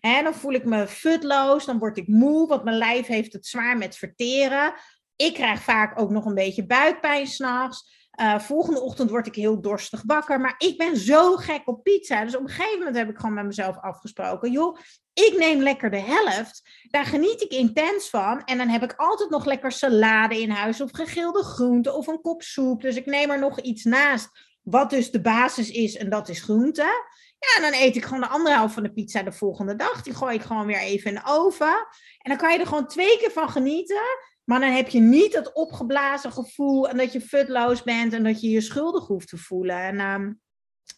En 0.01 0.25
dan 0.25 0.35
voel 0.35 0.53
ik 0.53 0.65
me 0.65 0.87
futloos, 0.87 1.65
dan 1.65 1.79
word 1.79 1.97
ik 1.97 2.09
moe, 2.09 2.49
want 2.49 2.65
mijn 2.65 2.77
lijf 2.77 3.07
heeft 3.07 3.33
het 3.33 3.47
zwaar 3.47 3.77
met 3.77 3.97
verteren. 3.97 4.75
Ik 5.17 5.35
krijg 5.35 5.63
vaak 5.63 6.01
ook 6.01 6.11
nog 6.11 6.25
een 6.25 6.35
beetje 6.35 6.67
buikpijn 6.67 7.27
s'nachts. 7.27 8.00
Uh, 8.21 8.39
volgende 8.39 8.81
ochtend 8.81 9.11
word 9.11 9.27
ik 9.27 9.35
heel 9.35 9.61
dorstig 9.61 10.03
wakker. 10.07 10.41
Maar 10.41 10.55
ik 10.59 10.79
ben 10.79 10.97
zo 10.97 11.37
gek 11.37 11.69
op 11.69 11.83
pizza. 11.83 12.25
Dus 12.25 12.37
op 12.37 12.43
een 12.43 12.49
gegeven 12.49 12.79
moment 12.79 12.97
heb 12.97 13.09
ik 13.09 13.19
gewoon 13.19 13.35
met 13.35 13.45
mezelf 13.45 13.79
afgesproken. 13.79 14.51
Joh, 14.51 14.79
ik 15.13 15.35
neem 15.39 15.63
lekker 15.63 15.91
de 15.91 16.01
helft. 16.01 16.63
Daar 16.91 17.05
geniet 17.05 17.43
ik 17.43 17.51
intens 17.51 18.11
van. 18.11 18.45
En 18.45 18.59
dan 18.59 18.69
heb 18.69 18.83
ik 18.83 18.95
altijd 18.97 19.31
nog 19.31 19.45
lekker 19.45 19.73
salade 19.73 20.41
in 20.41 20.51
huis. 20.51 20.81
Of 20.81 20.91
gegilde 20.93 21.43
groenten. 21.43 21.95
Of 21.95 22.07
een 22.07 22.21
kop 22.21 22.43
soep. 22.43 22.83
Dus 22.83 22.97
ik 22.97 23.07
neem 23.07 23.31
er 23.31 23.39
nog 23.39 23.61
iets 23.61 23.85
naast. 23.85 24.29
Wat 24.63 24.91
dus 24.91 25.11
de 25.11 25.21
basis 25.21 25.71
is. 25.71 25.97
En 25.97 26.11
dat 26.11 26.29
is 26.29 26.43
groente. 26.43 27.09
Ja, 27.39 27.71
dan 27.71 27.81
eet 27.81 27.97
ik 27.97 28.05
gewoon 28.05 28.21
de 28.21 28.29
andere 28.29 28.55
helft 28.55 28.75
van 28.75 28.83
de 28.83 28.93
pizza 28.93 29.23
de 29.23 29.33
volgende 29.33 29.77
dag. 29.77 30.03
Die 30.03 30.15
gooi 30.15 30.35
ik 30.35 30.43
gewoon 30.43 30.67
weer 30.67 30.81
even 30.81 31.11
in 31.11 31.15
de 31.15 31.31
oven. 31.31 31.87
En 32.19 32.31
dan 32.31 32.37
kan 32.37 32.53
je 32.53 32.59
er 32.59 32.67
gewoon 32.67 32.87
twee 32.87 33.19
keer 33.19 33.31
van 33.31 33.51
genieten. 33.51 34.03
Maar 34.51 34.61
dan 34.61 34.71
heb 34.71 34.89
je 34.89 35.01
niet 35.01 35.35
het 35.35 35.53
opgeblazen 35.53 36.33
gevoel 36.33 36.89
en 36.89 36.97
dat 36.97 37.13
je 37.13 37.21
futloos 37.21 37.83
bent 37.83 38.13
en 38.13 38.25
dat 38.25 38.41
je 38.41 38.51
je 38.51 38.61
schuldig 38.61 39.07
hoeft 39.07 39.29
te 39.29 39.37
voelen. 39.37 39.77
En 39.77 40.01
um, 40.01 40.41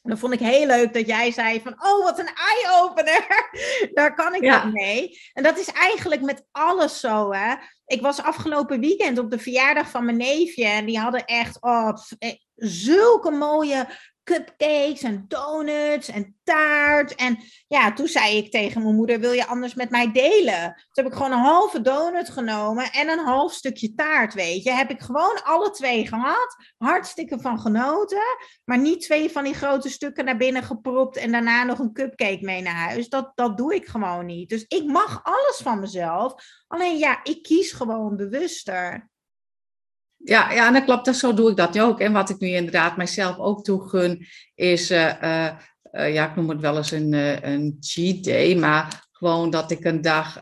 dan 0.03 0.19
vond 0.19 0.33
ik 0.33 0.39
heel 0.39 0.67
leuk 0.67 0.93
dat 0.95 1.07
jij 1.07 1.31
zei 1.31 1.61
van, 1.61 1.73
oh 1.73 2.05
wat 2.05 2.19
een 2.19 2.31
eye-opener. 2.35 3.51
Daar 3.95 4.15
kan 4.15 4.35
ik 4.35 4.43
ja. 4.43 4.65
mee. 4.65 5.19
En 5.33 5.43
dat 5.43 5.59
is 5.59 5.69
eigenlijk 5.69 6.23
met 6.23 6.45
alles 6.51 7.01
zo, 7.01 7.33
hè. 7.33 7.55
Ik 7.87 8.01
was 8.01 8.23
afgelopen 8.23 8.81
weekend 8.81 9.19
op 9.19 9.31
de 9.31 9.39
verjaardag 9.39 9.91
van 9.91 10.05
mijn 10.05 10.17
neefje 10.17 10.67
en 10.67 10.87
die 10.87 10.99
hadden 10.99 11.25
echt 11.25 11.63
oh, 11.63 11.97
eh, 12.19 12.35
zulke 12.55 13.31
mooie 13.31 13.87
cupcakes 14.25 15.03
en 15.03 15.25
donuts 15.29 16.09
en 16.09 16.37
taart. 16.45 17.15
En 17.15 17.39
ja, 17.67 17.93
toen 17.93 18.07
zei 18.07 18.37
ik 18.37 18.51
tegen 18.51 18.83
mijn 18.83 18.95
moeder, 18.95 19.21
wil 19.21 19.33
je 19.33 19.47
anders 19.47 19.75
met 19.75 19.91
mij 19.91 20.13
delen? 20.13 20.63
Toen 20.75 21.05
heb 21.05 21.07
ik 21.07 21.13
gewoon 21.13 21.33
een 21.33 21.39
halve 21.39 21.81
donut 21.81 22.31
genomen 22.31 22.93
en 22.93 23.09
een 23.09 23.25
half 23.25 23.53
stukje 23.53 23.95
taart, 23.95 24.35
weet 24.35 24.63
je. 24.63 24.71
Heb 24.71 24.91
ik 24.91 25.01
gewoon 25.01 25.43
alle 25.43 25.71
twee 25.71 26.07
gehad. 26.07 26.57
Hartstikke 26.79 27.41
van 27.41 27.61
genoten. 27.61 28.37
Maar 28.65 28.79
niet 28.79 29.01
twee 29.01 29.31
van 29.31 29.45
die 29.45 29.55
grote 29.55 29.89
stukken 29.89 30.25
naar 30.25 30.37
binnen 30.37 30.63
gepropt 30.63 31.17
en 31.17 31.33
daarna 31.33 31.65
nog 31.65 31.79
een 31.79 31.93
cupcake 31.93 32.45
mee 32.45 32.63
naar 32.63 32.89
huis. 32.89 33.09
Dat, 33.09 33.33
dat 33.35 33.57
doe 33.57 33.75
ik 33.75 33.87
gewoon 33.87 34.27
niet. 34.27 34.49
Dus 34.49 34.65
ik 34.69 34.85
mag 34.85 35.21
alles 35.23 35.61
van 35.63 35.81
mezelf. 35.81 36.35
Alleen 36.67 36.99
ja, 36.99 37.21
ik 37.23 37.43
kies 37.43 37.73
gewoon 37.73 38.17
bewuster. 38.17 39.11
Ja, 40.25 40.53
ja, 40.53 40.71
dat 40.71 40.85
klopt. 40.85 41.05
Dat, 41.05 41.17
zo 41.17 41.35
doe 41.35 41.51
ik 41.51 41.57
dat 41.57 41.81
ook. 41.81 42.01
En 42.01 42.13
wat 42.13 42.31
ik 42.31 42.39
nu 42.39 42.49
inderdaad 42.49 42.97
mijzelf 42.97 43.39
ook 43.39 43.65
toegun, 43.65 44.27
is 44.55 44.91
uh, 44.91 45.13
uh, 45.23 46.15
ja, 46.15 46.29
ik 46.29 46.37
noem 46.37 46.49
het 46.49 46.61
wel 46.61 46.77
eens 46.77 46.91
een, 46.91 47.13
een 47.51 47.77
cheat 47.81 48.25
day, 48.25 48.55
maar 48.55 49.09
gewoon 49.13 49.51
dat 49.51 49.71
ik 49.71 49.85
een 49.85 50.01
dag 50.01 50.41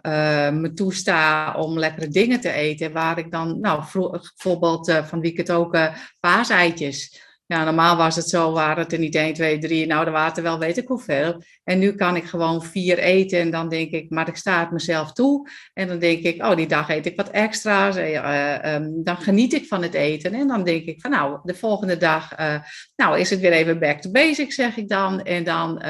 me 0.53 0.73
toesta 0.75 1.55
om 1.55 1.79
lekkere 1.79 2.09
dingen 2.09 2.41
te 2.41 2.53
eten. 2.53 2.93
Waar 2.93 3.19
ik 3.19 3.31
dan, 3.31 3.61
nou, 3.61 3.85
bijvoorbeeld 3.93 4.93
van 5.05 5.27
het 5.37 5.51
ook, 5.51 5.79
paaseitjes. 6.21 7.29
Ja, 7.51 7.65
normaal 7.65 7.97
was 7.97 8.17
het 8.17 8.29
zo, 8.29 8.53
waren 8.53 8.83
het 8.83 8.93
er 8.93 8.99
niet 8.99 9.15
1, 9.15 9.35
2, 9.35 9.59
3. 9.59 9.87
Nou, 9.87 10.07
er 10.07 10.13
waren 10.13 10.37
er 10.37 10.43
wel 10.43 10.59
weet 10.59 10.77
ik 10.77 10.89
hoeveel. 10.89 11.43
En 11.71 11.79
nu 11.79 11.95
kan 11.95 12.17
ik 12.17 12.25
gewoon 12.25 12.65
vier 12.65 12.99
eten 12.99 13.41
en 13.41 13.51
dan 13.51 13.69
denk 13.69 13.91
ik, 13.91 14.11
maar 14.11 14.29
ik 14.29 14.37
sta 14.37 14.61
het 14.61 14.71
mezelf 14.71 15.13
toe. 15.13 15.49
En 15.73 15.89
dan 15.89 15.99
denk 15.99 16.23
ik, 16.23 16.43
oh, 16.43 16.57
die 16.57 16.67
dag 16.67 16.89
eet 16.89 17.07
ik 17.07 17.17
wat 17.17 17.31
extra's. 17.31 17.97
Uh, 17.97 18.75
um, 18.75 19.05
dan 19.05 19.17
geniet 19.17 19.53
ik 19.53 19.67
van 19.67 19.83
het 19.83 19.95
eten. 19.95 20.35
En 20.35 20.49
dan 20.49 20.65
denk 20.65 20.85
ik 20.85 21.01
van, 21.01 21.11
nou, 21.11 21.41
de 21.43 21.55
volgende 21.55 21.97
dag, 21.97 22.39
uh, 22.41 22.61
nou, 22.97 23.19
is 23.19 23.31
het 23.31 23.41
weer 23.41 23.53
even 23.53 23.79
back 23.79 24.01
to 24.01 24.11
basics, 24.11 24.55
zeg 24.55 24.77
ik 24.77 24.89
dan. 24.89 25.23
En 25.23 25.45
dan, 25.45 25.83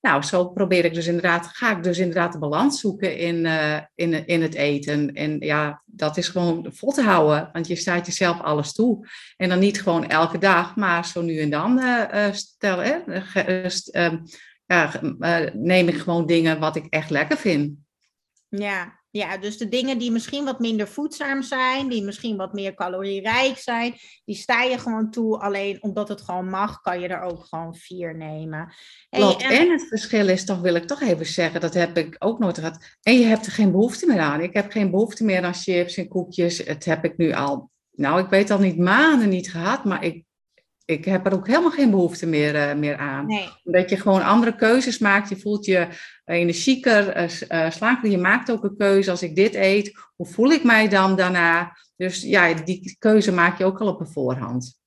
nou, 0.00 0.22
zo 0.22 0.48
probeer 0.48 0.84
ik 0.84 0.94
dus 0.94 1.06
inderdaad, 1.06 1.46
ga 1.46 1.76
ik 1.76 1.82
dus 1.82 1.98
inderdaad 1.98 2.32
de 2.32 2.38
balans 2.38 2.80
zoeken 2.80 3.16
in, 3.16 3.46
in, 3.94 4.26
in 4.26 4.42
het 4.42 4.54
eten. 4.54 5.12
En 5.12 5.36
ja, 5.38 5.82
dat 5.86 6.16
is 6.16 6.28
gewoon 6.28 6.66
vol 6.70 6.92
te 6.92 7.02
houden, 7.02 7.48
want 7.52 7.66
je 7.66 7.76
staat 7.76 8.06
jezelf 8.06 8.40
alles 8.40 8.72
toe. 8.72 9.06
En 9.36 9.48
dan 9.48 9.58
niet 9.58 9.82
gewoon 9.82 10.08
elke 10.08 10.38
dag, 10.38 10.76
maar 10.76 11.06
zo 11.06 11.22
nu 11.22 11.38
en 11.38 11.50
dan 11.50 11.80
stel, 12.32 12.78
hè, 12.78 12.98
ja, 14.72 15.00
eh, 15.18 15.54
neem 15.54 15.88
ik 15.88 15.96
gewoon 15.96 16.26
dingen 16.26 16.60
wat 16.60 16.76
ik 16.76 16.86
echt 16.88 17.10
lekker 17.10 17.36
vind. 17.36 17.76
Ja, 18.48 19.00
ja, 19.12 19.38
dus 19.38 19.58
de 19.58 19.68
dingen 19.68 19.98
die 19.98 20.10
misschien 20.10 20.44
wat 20.44 20.60
minder 20.60 20.88
voedzaam 20.88 21.42
zijn, 21.42 21.88
die 21.88 22.04
misschien 22.04 22.36
wat 22.36 22.52
meer 22.52 22.74
calorierijk 22.74 23.58
zijn, 23.58 23.94
die 24.24 24.36
sta 24.36 24.62
je 24.62 24.78
gewoon 24.78 25.10
toe. 25.10 25.38
Alleen 25.38 25.82
omdat 25.82 26.08
het 26.08 26.20
gewoon 26.20 26.48
mag, 26.48 26.80
kan 26.80 27.00
je 27.00 27.08
er 27.08 27.20
ook 27.20 27.44
gewoon 27.44 27.74
vier 27.74 28.16
nemen. 28.16 28.72
Klopt. 29.08 29.42
En... 29.42 29.70
het 29.70 29.86
verschil 29.88 30.28
is 30.28 30.44
toch, 30.44 30.60
wil 30.60 30.74
ik 30.74 30.86
toch 30.86 31.00
even 31.00 31.26
zeggen, 31.26 31.60
dat 31.60 31.74
heb 31.74 31.96
ik 31.96 32.16
ook 32.18 32.38
nooit 32.38 32.58
gehad. 32.58 32.96
En 33.02 33.18
je 33.18 33.24
hebt 33.24 33.46
er 33.46 33.52
geen 33.52 33.70
behoefte 33.70 34.06
meer 34.06 34.20
aan. 34.20 34.40
Ik 34.40 34.54
heb 34.54 34.70
geen 34.70 34.90
behoefte 34.90 35.24
meer 35.24 35.44
aan 35.44 35.54
chips 35.54 35.96
en 35.96 36.08
koekjes. 36.08 36.58
Het 36.58 36.84
heb 36.84 37.04
ik 37.04 37.16
nu 37.16 37.32
al, 37.32 37.70
nou, 37.90 38.20
ik 38.20 38.28
weet 38.28 38.50
al 38.50 38.58
niet 38.58 38.78
maanden 38.78 39.28
niet 39.28 39.50
gehad, 39.50 39.84
maar 39.84 40.04
ik 40.04 40.24
ik 40.92 41.04
heb 41.04 41.26
er 41.26 41.34
ook 41.34 41.46
helemaal 41.46 41.70
geen 41.70 41.90
behoefte 41.90 42.26
meer, 42.26 42.54
uh, 42.54 42.74
meer 42.74 42.96
aan. 42.96 43.26
Nee. 43.26 43.48
Omdat 43.64 43.90
je 43.90 43.96
gewoon 43.96 44.22
andere 44.22 44.54
keuzes 44.54 44.98
maakt. 44.98 45.28
Je 45.28 45.36
voelt 45.36 45.64
je 45.64 45.88
energieker, 46.24 47.16
uh, 47.16 47.40
uh, 47.48 47.70
slaker. 47.70 48.10
Je 48.10 48.18
maakt 48.18 48.50
ook 48.50 48.64
een 48.64 48.76
keuze. 48.76 49.10
Als 49.10 49.22
ik 49.22 49.34
dit 49.34 49.54
eet, 49.54 49.98
hoe 50.16 50.26
voel 50.26 50.50
ik 50.50 50.64
mij 50.64 50.88
dan 50.88 51.16
daarna? 51.16 51.76
Dus 51.96 52.22
ja, 52.22 52.54
die 52.54 52.96
keuze 52.98 53.32
maak 53.32 53.58
je 53.58 53.64
ook 53.64 53.80
al 53.80 53.88
op 53.88 54.00
een 54.00 54.12
voorhand. 54.12 54.80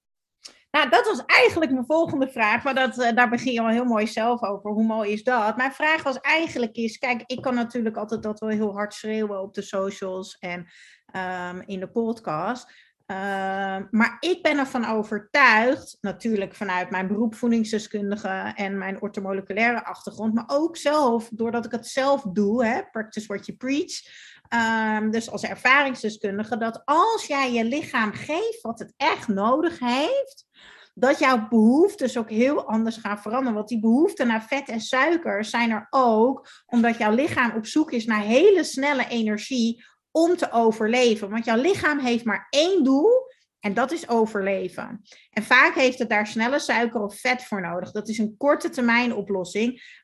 Nou, 0.71 0.89
dat 0.89 1.05
was 1.05 1.25
eigenlijk 1.25 1.71
mijn 1.71 1.85
volgende 1.85 2.27
vraag, 2.27 2.63
maar 2.63 2.75
dat, 2.75 2.95
daar 3.15 3.29
begin 3.29 3.53
je 3.53 3.61
al 3.61 3.67
heel 3.67 3.85
mooi 3.85 4.07
zelf 4.07 4.43
over. 4.43 4.71
Hoe 4.71 4.83
mooi 4.83 5.11
is 5.11 5.23
dat? 5.23 5.57
Mijn 5.57 5.71
vraag 5.71 6.03
was 6.03 6.19
eigenlijk 6.19 6.75
is, 6.75 6.97
kijk, 6.97 7.23
ik 7.25 7.41
kan 7.41 7.55
natuurlijk 7.55 7.97
altijd 7.97 8.23
dat 8.23 8.39
wel 8.39 8.49
heel 8.49 8.73
hard 8.73 8.93
schreeuwen 8.93 9.41
op 9.41 9.53
de 9.53 9.61
socials 9.61 10.37
en 10.39 10.67
um, 11.15 11.61
in 11.65 11.79
de 11.79 11.87
podcast. 11.87 12.71
Ehm, 13.05 13.83
maar 13.91 14.17
ik 14.19 14.41
ben 14.41 14.57
ervan 14.57 14.85
overtuigd, 14.85 15.97
natuurlijk 16.01 16.55
vanuit 16.55 16.89
mijn 16.89 17.07
beroep 17.07 17.35
voedingsdeskundige 17.35 18.51
en 18.55 18.77
mijn 18.77 19.01
ortomoleculaire 19.01 19.85
achtergrond, 19.85 20.33
maar 20.33 20.43
ook 20.47 20.77
zelf, 20.77 21.29
doordat 21.33 21.65
ik 21.65 21.71
het 21.71 21.87
zelf 21.87 22.21
doe, 22.21 22.65
hè, 22.65 22.81
practice 22.91 23.27
what 23.27 23.45
you 23.45 23.57
preach, 23.57 24.01
um, 24.49 25.11
dus 25.11 25.29
als 25.29 25.43
ervaringsdeskundige, 25.43 26.57
dat 26.57 26.81
als 26.85 27.25
jij 27.25 27.53
je 27.53 27.63
lichaam 27.63 28.13
geeft 28.13 28.61
wat 28.61 28.79
het 28.79 28.93
echt 28.97 29.27
nodig 29.27 29.79
heeft, 29.79 30.45
dat 30.93 31.19
jouw 31.19 31.47
behoeftes 31.47 32.17
ook 32.17 32.29
heel 32.29 32.67
anders 32.67 32.97
gaan 32.97 33.19
veranderen. 33.19 33.53
Want 33.53 33.67
die 33.67 33.79
behoeften 33.79 34.27
naar 34.27 34.43
vet 34.43 34.69
en 34.69 34.81
suiker 34.81 35.45
zijn 35.45 35.71
er 35.71 35.87
ook 35.89 36.47
omdat 36.65 36.97
jouw 36.97 37.11
lichaam 37.11 37.55
op 37.55 37.65
zoek 37.65 37.91
is 37.91 38.05
naar 38.05 38.21
hele 38.21 38.63
snelle 38.63 39.07
energie 39.07 39.85
om 40.15 40.35
te 40.35 40.51
overleven. 40.51 41.29
Want 41.29 41.45
jouw 41.45 41.61
lichaam 41.61 41.99
heeft 41.99 42.25
maar 42.25 42.47
één 42.49 42.83
doel 42.83 43.33
en 43.59 43.73
dat 43.73 43.91
is 43.91 44.09
overleven. 44.09 45.01
En 45.29 45.43
vaak 45.43 45.75
heeft 45.75 45.99
het 45.99 46.09
daar 46.09 46.27
snelle 46.27 46.59
suiker 46.59 47.01
of 47.01 47.19
vet 47.19 47.43
voor 47.43 47.61
nodig. 47.61 47.91
Dat 47.91 48.09
is 48.09 48.17
een 48.17 48.37
korte 48.37 48.69
termijn 48.69 49.13
oplossing, 49.13 50.01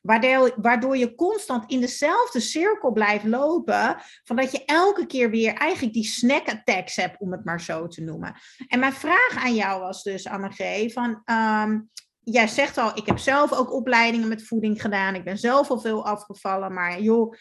waardoor, 0.56 0.96
je 0.96 1.14
constant 1.14 1.70
in 1.70 1.80
dezelfde 1.80 2.40
cirkel 2.40 2.92
blijft 2.92 3.24
lopen, 3.24 3.96
van 4.24 4.36
dat 4.36 4.52
je 4.52 4.64
elke 4.64 5.06
keer 5.06 5.30
weer 5.30 5.54
eigenlijk 5.54 5.94
die 5.94 6.04
snack 6.04 6.48
attacks 6.48 6.96
hebt, 6.96 7.20
om 7.20 7.32
het 7.32 7.44
maar 7.44 7.60
zo 7.60 7.86
te 7.86 8.02
noemen. 8.02 8.34
En 8.68 8.78
mijn 8.78 8.92
vraag 8.92 9.36
aan 9.36 9.54
jou 9.54 9.80
was 9.80 10.02
dus, 10.02 10.26
Annegee, 10.26 10.92
van 10.92 11.22
um, 11.24 11.90
jij 12.24 12.48
zegt 12.48 12.78
al, 12.78 12.90
ik 12.94 13.06
heb 13.06 13.18
zelf 13.18 13.52
ook 13.52 13.72
opleidingen 13.72 14.28
met 14.28 14.46
voeding 14.46 14.80
gedaan. 14.80 15.14
Ik 15.14 15.24
ben 15.24 15.38
zelf 15.38 15.70
al 15.70 15.80
veel 15.80 16.06
afgevallen. 16.06 16.72
Maar 16.72 17.00
joh, 17.00 17.34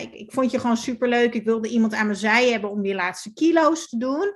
ik, 0.00 0.12
ik 0.12 0.32
vond 0.32 0.50
je 0.50 0.58
gewoon 0.58 0.76
superleuk. 0.76 1.34
Ik 1.34 1.44
wilde 1.44 1.68
iemand 1.68 1.94
aan 1.94 2.06
mijn 2.06 2.18
zij 2.18 2.50
hebben 2.50 2.70
om 2.70 2.82
die 2.82 2.94
laatste 2.94 3.32
kilo's 3.32 3.88
te 3.88 3.96
doen. 3.96 4.34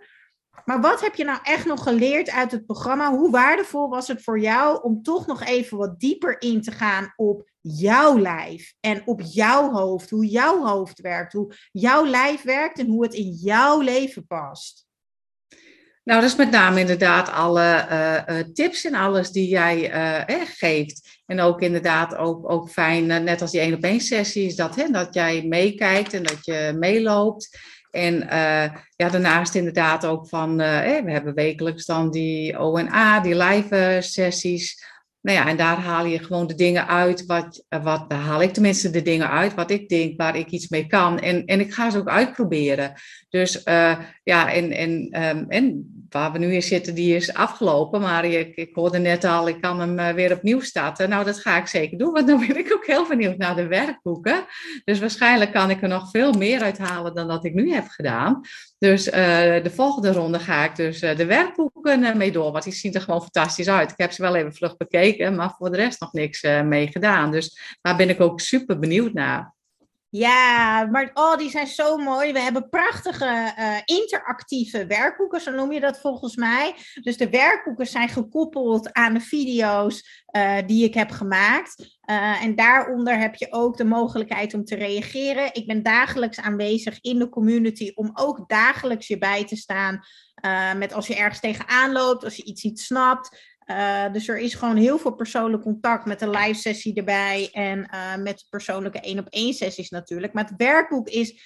Maar 0.64 0.80
wat 0.80 1.00
heb 1.00 1.14
je 1.14 1.24
nou 1.24 1.38
echt 1.42 1.66
nog 1.66 1.82
geleerd 1.82 2.30
uit 2.30 2.52
het 2.52 2.66
programma? 2.66 3.10
Hoe 3.10 3.30
waardevol 3.30 3.88
was 3.88 4.08
het 4.08 4.22
voor 4.22 4.40
jou 4.40 4.82
om 4.82 5.02
toch 5.02 5.26
nog 5.26 5.42
even 5.42 5.78
wat 5.78 6.00
dieper 6.00 6.40
in 6.40 6.62
te 6.62 6.70
gaan 6.70 7.12
op 7.16 7.50
jouw 7.60 8.18
lijf 8.18 8.74
en 8.80 9.02
op 9.06 9.20
jouw 9.20 9.70
hoofd? 9.70 10.10
Hoe 10.10 10.26
jouw 10.26 10.64
hoofd 10.64 11.00
werkt, 11.00 11.32
hoe 11.32 11.54
jouw 11.72 12.06
lijf 12.06 12.42
werkt 12.42 12.78
en 12.78 12.86
hoe 12.86 13.02
het 13.02 13.14
in 13.14 13.30
jouw 13.32 13.80
leven 13.80 14.26
past? 14.26 14.87
Nou, 16.08 16.20
dat 16.20 16.30
is 16.30 16.36
met 16.36 16.50
name 16.50 16.80
inderdaad 16.80 17.30
alle 17.30 17.86
uh, 17.90 18.38
tips 18.52 18.84
en 18.84 18.94
alles 18.94 19.30
die 19.30 19.48
jij 19.48 19.94
uh, 19.94 20.40
geeft. 20.44 21.20
En 21.26 21.40
ook 21.40 21.60
inderdaad 21.60 22.16
ook, 22.16 22.50
ook 22.50 22.70
fijn, 22.70 23.06
net 23.06 23.40
als 23.40 23.50
die 23.50 23.60
één 23.60 23.74
op 23.74 23.82
één 23.82 24.00
sessies, 24.00 24.56
dat, 24.56 24.76
hè, 24.76 24.90
dat 24.90 25.14
jij 25.14 25.44
meekijkt 25.48 26.12
en 26.12 26.22
dat 26.22 26.44
je 26.44 26.76
meeloopt. 26.78 27.58
En 27.90 28.14
ja, 28.96 29.08
daarnaast 29.10 29.54
inderdaad 29.54 30.06
ook 30.06 30.28
van, 30.28 30.56
we 30.56 31.02
hebben 31.06 31.34
wekelijks 31.34 31.84
dan 31.84 32.10
die 32.10 32.58
ONA, 32.58 33.20
die 33.20 33.36
live 33.36 33.98
sessies. 34.00 34.86
Nou 35.20 35.38
ja, 35.38 35.48
en 35.48 35.56
daar 35.56 35.78
haal 35.78 36.04
je 36.04 36.24
gewoon 36.24 36.46
de 36.46 36.54
dingen 36.54 36.88
uit, 36.88 37.26
wat, 37.26 37.64
wat 37.68 38.12
haal 38.12 38.42
ik 38.42 38.52
tenminste 38.52 38.90
de 38.90 39.02
dingen 39.02 39.30
uit, 39.30 39.54
wat 39.54 39.70
ik 39.70 39.88
denk, 39.88 40.20
waar 40.20 40.36
ik 40.36 40.50
iets 40.50 40.68
mee 40.68 40.86
kan. 40.86 41.20
En, 41.20 41.44
en 41.44 41.60
ik 41.60 41.74
ga 41.74 41.90
ze 41.90 41.98
ook 41.98 42.08
uitproberen. 42.08 42.92
Dus 43.28 43.62
ja, 44.22 44.52
en, 44.52 44.70
en, 44.70 45.22
um, 45.22 45.44
en 45.48 45.92
waar 46.08 46.32
we 46.32 46.38
nu 46.38 46.54
in 46.54 46.62
zitten, 46.62 46.94
die 46.94 47.16
is 47.16 47.34
afgelopen. 47.34 48.00
Maar 48.00 48.24
ik, 48.24 48.56
ik 48.56 48.74
hoorde 48.74 48.98
net 48.98 49.24
al, 49.24 49.48
ik 49.48 49.60
kan 49.60 49.80
hem 49.80 49.98
eh, 49.98 50.14
weer 50.14 50.32
opnieuw 50.32 50.60
starten. 50.60 51.08
Nou, 51.08 51.24
dat 51.24 51.38
ga 51.38 51.56
ik 51.56 51.66
zeker 51.66 51.98
doen, 51.98 52.12
want 52.12 52.26
dan 52.26 52.46
ben 52.46 52.58
ik 52.58 52.72
ook 52.72 52.86
heel 52.86 53.08
benieuwd 53.08 53.36
naar 53.36 53.56
de 53.56 53.66
werkboeken. 53.66 54.44
Dus 54.84 54.98
waarschijnlijk 54.98 55.52
kan 55.52 55.70
ik 55.70 55.82
er 55.82 55.88
nog 55.88 56.10
veel 56.10 56.32
meer 56.32 56.62
uithalen 56.62 57.14
dan 57.14 57.28
dat 57.28 57.44
ik 57.44 57.54
nu 57.54 57.72
heb 57.72 57.88
gedaan. 57.88 58.40
Dus 58.78 59.06
uh, 59.06 59.12
de 59.62 59.70
volgende 59.74 60.12
ronde 60.12 60.38
ga 60.38 60.64
ik 60.64 60.76
dus 60.76 61.02
uh, 61.02 61.16
de 61.16 61.26
werkboeken 61.26 62.16
mee 62.16 62.32
door, 62.32 62.52
want 62.52 62.64
die 62.64 62.72
zien 62.72 62.94
er 62.94 63.00
gewoon 63.00 63.22
fantastisch 63.22 63.68
uit. 63.68 63.90
Ik 63.90 63.98
heb 63.98 64.12
ze 64.12 64.22
wel 64.22 64.34
even 64.34 64.54
vlug 64.54 64.76
bekeken, 64.76 65.34
maar 65.34 65.54
voor 65.58 65.70
de 65.70 65.76
rest 65.76 66.00
nog 66.00 66.12
niks 66.12 66.42
mee 66.64 66.86
gedaan. 66.86 67.30
Dus 67.30 67.76
daar 67.80 67.96
ben 67.96 68.08
ik 68.08 68.20
ook 68.20 68.40
super 68.40 68.78
benieuwd 68.78 69.12
naar. 69.12 69.56
Ja, 70.10 70.84
maar 70.84 71.10
oh, 71.14 71.36
die 71.36 71.50
zijn 71.50 71.66
zo 71.66 71.96
mooi. 71.96 72.32
We 72.32 72.40
hebben 72.40 72.68
prachtige 72.68 73.54
uh, 73.58 73.76
interactieve 73.84 74.86
werkboeken, 74.86 75.40
zo 75.40 75.50
noem 75.50 75.72
je 75.72 75.80
dat 75.80 76.00
volgens 76.00 76.36
mij. 76.36 76.74
Dus 77.02 77.16
de 77.16 77.30
werkboeken 77.30 77.86
zijn 77.86 78.08
gekoppeld 78.08 78.92
aan 78.92 79.14
de 79.14 79.20
video's 79.20 80.24
uh, 80.36 80.56
die 80.66 80.84
ik 80.84 80.94
heb 80.94 81.10
gemaakt. 81.10 81.98
Uh, 82.10 82.42
en 82.42 82.54
daaronder 82.54 83.18
heb 83.18 83.34
je 83.34 83.46
ook 83.50 83.76
de 83.76 83.84
mogelijkheid 83.84 84.54
om 84.54 84.64
te 84.64 84.74
reageren. 84.74 85.54
Ik 85.54 85.66
ben 85.66 85.82
dagelijks 85.82 86.40
aanwezig 86.40 87.00
in 87.00 87.18
de 87.18 87.28
community 87.28 87.92
om 87.94 88.10
ook 88.14 88.48
dagelijks 88.48 89.06
je 89.06 89.18
bij 89.18 89.44
te 89.44 89.56
staan. 89.56 90.00
met 90.76 90.92
als 90.92 91.06
je 91.06 91.16
ergens 91.16 91.40
tegenaan 91.40 91.92
loopt, 91.92 92.24
als 92.24 92.36
je 92.36 92.44
iets 92.44 92.62
niet 92.62 92.80
snapt. 92.80 93.56
Uh, 93.70 94.12
dus 94.12 94.28
er 94.28 94.38
is 94.38 94.54
gewoon 94.54 94.76
heel 94.76 94.98
veel 94.98 95.14
persoonlijk 95.14 95.62
contact 95.62 96.04
met 96.04 96.18
de 96.18 96.30
live 96.30 96.60
sessie 96.60 96.94
erbij 96.94 97.48
en 97.52 97.78
uh, 97.94 98.16
met 98.16 98.46
persoonlijke 98.50 99.00
één 99.00 99.18
op 99.18 99.26
één 99.28 99.54
sessies 99.54 99.90
natuurlijk. 99.90 100.32
Maar 100.32 100.44
het 100.44 100.54
werkboek 100.56 101.08
is, 101.08 101.42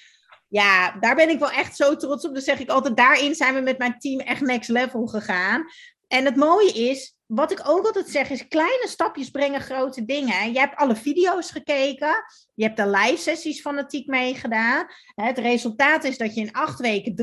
ja, 0.47 0.91
daar 0.99 1.15
ben 1.15 1.29
ik 1.29 1.39
wel 1.39 1.51
echt 1.51 1.75
zo 1.75 1.95
trots 1.95 2.25
op. 2.25 2.33
Dus 2.33 2.43
zeg 2.43 2.59
ik 2.59 2.69
altijd, 2.69 2.97
daarin 2.97 3.35
zijn 3.35 3.53
we 3.53 3.61
met 3.61 3.77
mijn 3.77 3.99
team 3.99 4.19
echt 4.19 4.41
next 4.41 4.69
level 4.69 5.07
gegaan. 5.07 5.65
En 6.07 6.25
het 6.25 6.35
mooie 6.35 6.71
is, 6.71 7.15
wat 7.25 7.51
ik 7.51 7.61
ook 7.69 7.85
altijd 7.85 8.09
zeg, 8.09 8.29
is 8.29 8.47
kleine 8.47 8.87
stapjes 8.87 9.29
brengen 9.29 9.61
grote 9.61 10.05
dingen. 10.05 10.53
Je 10.53 10.59
hebt 10.59 10.75
alle 10.75 10.95
video's 10.95 11.51
gekeken, 11.51 12.23
je 12.53 12.63
hebt 12.63 12.77
de 12.77 12.89
live 12.89 13.17
sessies 13.17 13.61
fanatiek 13.61 14.07
meegedaan. 14.07 14.85
Het 15.15 15.37
resultaat 15.37 16.03
is 16.03 16.17
dat 16.17 16.35
je 16.35 16.41
in 16.41 16.51
acht 16.51 16.79
weken 16.79 17.15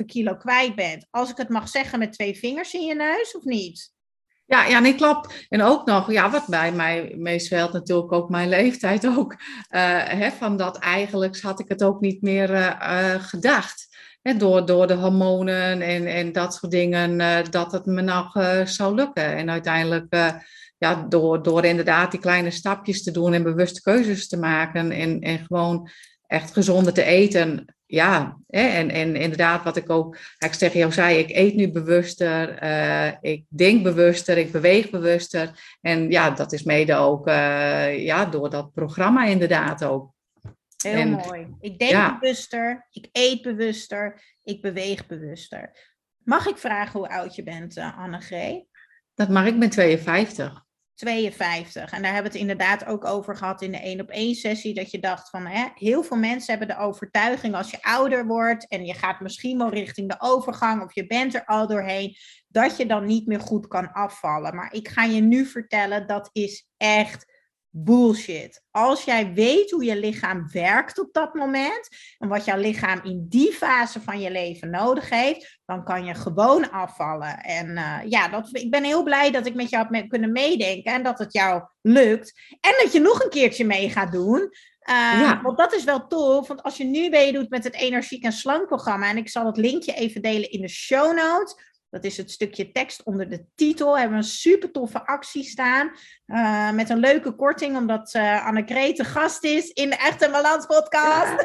3,5 0.00 0.04
kilo 0.06 0.36
kwijt 0.36 0.74
bent. 0.74 1.06
Als 1.10 1.30
ik 1.30 1.36
het 1.36 1.48
mag 1.48 1.68
zeggen 1.68 1.98
met 1.98 2.12
twee 2.12 2.38
vingers 2.38 2.74
in 2.74 2.84
je 2.84 2.94
neus, 2.94 3.36
of 3.36 3.44
niet? 3.44 3.96
Ja, 4.48 4.64
ja, 4.66 4.78
nee, 4.78 4.94
klopt. 4.94 5.46
En 5.48 5.62
ook 5.62 5.86
nog, 5.86 6.12
ja, 6.12 6.30
wat 6.30 6.46
bij 6.46 6.72
mij 6.72 7.14
meestal 7.16 7.68
natuurlijk 7.72 8.12
ook 8.12 8.28
mijn 8.28 8.48
leeftijd 8.48 9.06
ook. 9.06 9.32
Uh, 9.32 9.38
hè, 10.04 10.30
van 10.30 10.56
dat 10.56 10.78
eigenlijk 10.78 11.40
had 11.40 11.60
ik 11.60 11.68
het 11.68 11.82
ook 11.82 12.00
niet 12.00 12.22
meer 12.22 12.50
uh, 12.50 13.14
gedacht. 13.14 13.96
Hè, 14.22 14.36
door, 14.36 14.66
door 14.66 14.86
de 14.86 14.94
hormonen 14.94 15.80
en, 15.80 16.06
en 16.06 16.32
dat 16.32 16.54
soort 16.54 16.72
dingen, 16.72 17.18
dat 17.50 17.72
het 17.72 17.86
me 17.86 18.00
nog 18.00 18.32
zou 18.64 18.94
lukken. 18.94 19.36
En 19.36 19.50
uiteindelijk 19.50 20.14
ja, 20.78 21.06
door, 21.08 21.42
door 21.42 21.64
inderdaad 21.64 22.10
die 22.10 22.20
kleine 22.20 22.50
stapjes 22.50 23.02
te 23.02 23.10
doen 23.10 23.32
en 23.32 23.42
bewuste 23.42 23.82
keuzes 23.82 24.28
te 24.28 24.38
maken 24.38 24.90
en, 24.90 25.20
en 25.20 25.38
gewoon 25.38 25.90
echt 26.28 26.52
gezonder 26.52 26.92
te 26.92 27.02
eten. 27.02 27.74
Ja, 27.86 28.38
hè, 28.46 28.66
en, 28.68 28.90
en 28.90 29.16
inderdaad, 29.16 29.64
wat 29.64 29.76
ik 29.76 29.90
ook 29.90 30.14
eigenlijk 30.14 30.54
tegen 30.54 30.78
jou 30.78 30.92
zei, 30.92 31.18
ik 31.18 31.36
eet 31.36 31.54
nu 31.54 31.70
bewuster, 31.70 32.62
uh, 32.62 33.12
ik 33.20 33.44
denk 33.48 33.82
bewuster, 33.82 34.38
ik 34.38 34.52
beweeg 34.52 34.90
bewuster. 34.90 35.76
En 35.80 36.10
ja, 36.10 36.30
dat 36.30 36.52
is 36.52 36.62
mede 36.62 36.94
ook 36.94 37.28
uh, 37.28 38.04
ja, 38.04 38.24
door 38.24 38.50
dat 38.50 38.72
programma 38.72 39.24
inderdaad 39.24 39.84
ook. 39.84 40.12
Heel 40.82 41.08
mooi. 41.08 41.46
Ik 41.60 41.78
denk 41.78 42.20
bewuster, 42.20 42.86
ik 42.90 43.08
eet 43.12 43.42
bewuster, 43.42 44.22
ik 44.42 44.62
beweeg 44.62 45.06
bewuster. 45.06 45.70
Mag 46.24 46.46
ik 46.46 46.56
vragen 46.56 46.98
hoe 46.98 47.08
oud 47.08 47.34
je 47.34 47.42
bent, 47.42 47.76
uh, 47.76 47.98
Annegreet? 47.98 48.64
Dat 49.14 49.28
mag, 49.28 49.46
ik 49.46 49.58
ben 49.58 49.70
52. 49.70 50.66
52. 50.98 51.92
En 51.92 52.02
daar 52.02 52.12
hebben 52.12 52.32
we 52.32 52.38
het 52.38 52.48
inderdaad 52.48 52.86
ook 52.86 53.04
over 53.04 53.36
gehad 53.36 53.62
in 53.62 53.70
de 53.70 53.78
één 53.78 54.00
op 54.00 54.08
één 54.08 54.34
sessie. 54.34 54.74
Dat 54.74 54.90
je 54.90 54.98
dacht 54.98 55.30
van 55.30 55.46
hè, 55.46 55.66
heel 55.74 56.02
veel 56.02 56.16
mensen 56.16 56.58
hebben 56.58 56.76
de 56.76 56.82
overtuiging 56.82 57.54
als 57.54 57.70
je 57.70 57.82
ouder 57.82 58.26
wordt 58.26 58.68
en 58.68 58.84
je 58.84 58.94
gaat 58.94 59.20
misschien 59.20 59.58
wel 59.58 59.70
richting 59.70 60.08
de 60.08 60.16
overgang 60.18 60.82
of 60.82 60.94
je 60.94 61.06
bent 61.06 61.34
er 61.34 61.44
al 61.44 61.66
doorheen, 61.66 62.16
dat 62.48 62.76
je 62.76 62.86
dan 62.86 63.06
niet 63.06 63.26
meer 63.26 63.40
goed 63.40 63.68
kan 63.68 63.92
afvallen. 63.92 64.54
Maar 64.54 64.72
ik 64.72 64.88
ga 64.88 65.04
je 65.04 65.20
nu 65.20 65.46
vertellen, 65.46 66.06
dat 66.06 66.30
is 66.32 66.68
echt 66.76 67.27
bullshit. 67.70 68.62
Als 68.70 69.04
jij 69.04 69.32
weet 69.32 69.70
hoe 69.70 69.84
je 69.84 69.96
lichaam 69.96 70.48
werkt 70.52 70.98
op 70.98 71.12
dat 71.12 71.34
moment 71.34 71.88
en 72.18 72.28
wat 72.28 72.44
jouw 72.44 72.58
lichaam 72.58 73.00
in 73.02 73.26
die 73.28 73.52
fase 73.52 74.00
van 74.00 74.20
je 74.20 74.30
leven 74.30 74.70
nodig 74.70 75.10
heeft, 75.10 75.58
dan 75.64 75.84
kan 75.84 76.04
je 76.04 76.14
gewoon 76.14 76.70
afvallen. 76.70 77.38
En 77.38 77.68
uh, 77.68 77.98
ja, 78.04 78.28
dat, 78.28 78.48
ik 78.52 78.70
ben 78.70 78.84
heel 78.84 79.02
blij 79.02 79.30
dat 79.30 79.46
ik 79.46 79.54
met 79.54 79.70
jou 79.70 79.86
heb 79.90 80.08
kunnen 80.08 80.32
meedenken 80.32 80.92
en 80.92 81.02
dat 81.02 81.18
het 81.18 81.32
jou 81.32 81.62
lukt. 81.80 82.40
En 82.60 82.72
dat 82.82 82.92
je 82.92 83.00
nog 83.00 83.22
een 83.22 83.30
keertje 83.30 83.64
mee 83.64 83.90
gaat 83.90 84.12
doen. 84.12 84.40
Uh, 84.40 85.20
ja. 85.20 85.40
Want 85.42 85.58
dat 85.58 85.74
is 85.74 85.84
wel 85.84 86.06
tof, 86.06 86.48
want 86.48 86.62
als 86.62 86.76
je 86.76 86.84
nu 86.84 87.08
meedoet 87.08 87.50
met 87.50 87.64
het 87.64 87.74
Energiek 87.74 88.24
en 88.24 88.32
Slank 88.32 88.66
programma, 88.66 89.08
en 89.08 89.16
ik 89.16 89.28
zal 89.28 89.46
het 89.46 89.56
linkje 89.56 89.94
even 89.94 90.22
delen 90.22 90.50
in 90.50 90.60
de 90.60 90.68
show 90.68 91.16
notes, 91.16 91.54
dat 91.90 92.04
is 92.04 92.16
het 92.16 92.30
stukje 92.30 92.72
tekst 92.72 93.02
onder 93.02 93.28
de 93.28 93.44
titel. 93.54 93.92
We 93.92 93.98
hebben 93.98 94.18
een 94.18 94.24
super 94.24 94.70
toffe 94.70 95.06
actie 95.06 95.44
staan. 95.44 95.90
Uh, 96.26 96.70
met 96.70 96.90
een 96.90 96.98
leuke 96.98 97.32
korting, 97.34 97.76
omdat 97.76 98.14
uh, 98.14 98.46
Anneke 98.46 98.92
de 98.96 99.04
gast 99.04 99.44
is 99.44 99.68
in 99.68 99.90
de 99.90 99.96
Echte 99.96 100.30
Balans 100.30 100.66
podcast. 100.66 101.42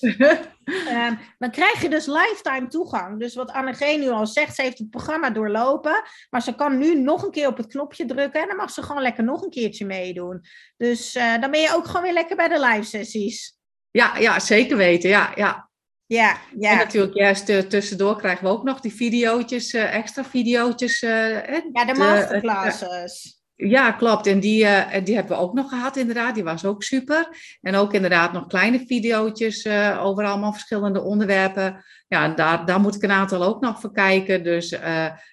uh, 0.00 1.10
dan 1.38 1.50
krijg 1.50 1.82
je 1.82 1.88
dus 1.88 2.06
lifetime 2.06 2.66
toegang. 2.68 3.20
Dus 3.20 3.34
wat 3.34 3.50
Anneke 3.50 3.84
nu 3.84 4.08
al 4.08 4.26
zegt, 4.26 4.54
ze 4.54 4.62
heeft 4.62 4.78
het 4.78 4.90
programma 4.90 5.30
doorlopen. 5.30 6.02
Maar 6.30 6.42
ze 6.42 6.54
kan 6.54 6.78
nu 6.78 7.00
nog 7.00 7.22
een 7.22 7.30
keer 7.30 7.46
op 7.46 7.56
het 7.56 7.66
knopje 7.66 8.04
drukken. 8.04 8.40
En 8.40 8.48
dan 8.48 8.56
mag 8.56 8.70
ze 8.70 8.82
gewoon 8.82 9.02
lekker 9.02 9.24
nog 9.24 9.42
een 9.42 9.50
keertje 9.50 9.86
meedoen. 9.86 10.40
Dus 10.76 11.14
eh, 11.14 11.40
dan 11.40 11.50
ben 11.50 11.60
je 11.60 11.74
ook 11.74 11.86
gewoon 11.86 12.02
weer 12.02 12.12
lekker 12.12 12.36
bij 12.36 12.48
de 12.48 12.60
live 12.60 12.82
sessies. 12.82 13.56
Ja, 13.90 14.16
ja 14.18 14.40
zeker 14.40 14.76
weten. 14.76 15.10
Ja, 15.10 15.32
ja. 15.34 15.70
Ja, 16.12 16.36
ja. 16.58 16.70
En 16.70 16.76
natuurlijk 16.76 17.14
juist 17.14 17.48
uh, 17.48 17.58
tussendoor 17.58 18.16
krijgen 18.16 18.44
we 18.44 18.50
ook 18.50 18.62
nog 18.62 18.80
die 18.80 18.94
video's, 18.94 19.72
uh, 19.72 19.94
extra 19.94 20.24
video's. 20.24 21.02
Uh, 21.02 21.44
ja, 21.72 21.84
de 21.84 21.94
masterclasses. 21.98 23.42
ja, 23.54 23.92
klopt. 23.92 24.26
En 24.26 24.40
die, 24.40 24.66
die 25.04 25.14
hebben 25.14 25.36
we 25.36 25.42
ook 25.42 25.52
nog 25.52 25.68
gehad 25.68 25.96
inderdaad. 25.96 26.34
Die 26.34 26.44
was 26.44 26.64
ook 26.64 26.82
super. 26.82 27.28
En 27.60 27.74
ook 27.74 27.92
inderdaad 27.92 28.32
nog 28.32 28.46
kleine 28.46 28.84
video's 28.86 29.66
over 29.98 30.24
allemaal 30.24 30.52
verschillende 30.52 31.02
onderwerpen. 31.02 31.84
Ja, 32.08 32.28
daar, 32.28 32.66
daar 32.66 32.80
moet 32.80 32.94
ik 32.94 33.02
een 33.02 33.10
aantal 33.10 33.42
ook 33.42 33.60
nog 33.60 33.80
voor 33.80 33.92
kijken. 33.92 34.44
Dus 34.44 34.68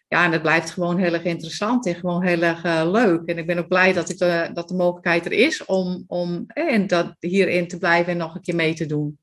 ja, 0.08 0.24
en 0.26 0.32
het 0.32 0.42
blijft 0.42 0.72
gewoon 0.72 0.98
heel 0.98 1.14
erg 1.14 1.24
interessant 1.24 1.86
en 1.86 1.96
gewoon 1.96 2.24
heel 2.24 2.42
erg 2.42 2.64
leuk. 2.86 3.26
En 3.26 3.38
ik 3.38 3.48
ben 3.48 3.58
ook 3.58 3.68
blij 3.68 3.94
dat, 3.94 4.10
ik 4.10 4.18
dat 4.54 4.68
de 4.68 4.76
mogelijkheid 4.76 5.26
er 5.26 5.32
is 5.32 5.66
om, 5.66 6.04
om 6.08 6.44
en 6.48 6.88
dat 6.88 7.16
hierin 7.20 7.68
te 7.68 7.78
blijven 7.78 8.12
en 8.12 8.18
nog 8.18 8.36
een 8.36 8.42
keer 8.42 8.56
mee 8.56 8.74
te 8.74 8.86
doen. 8.86 9.20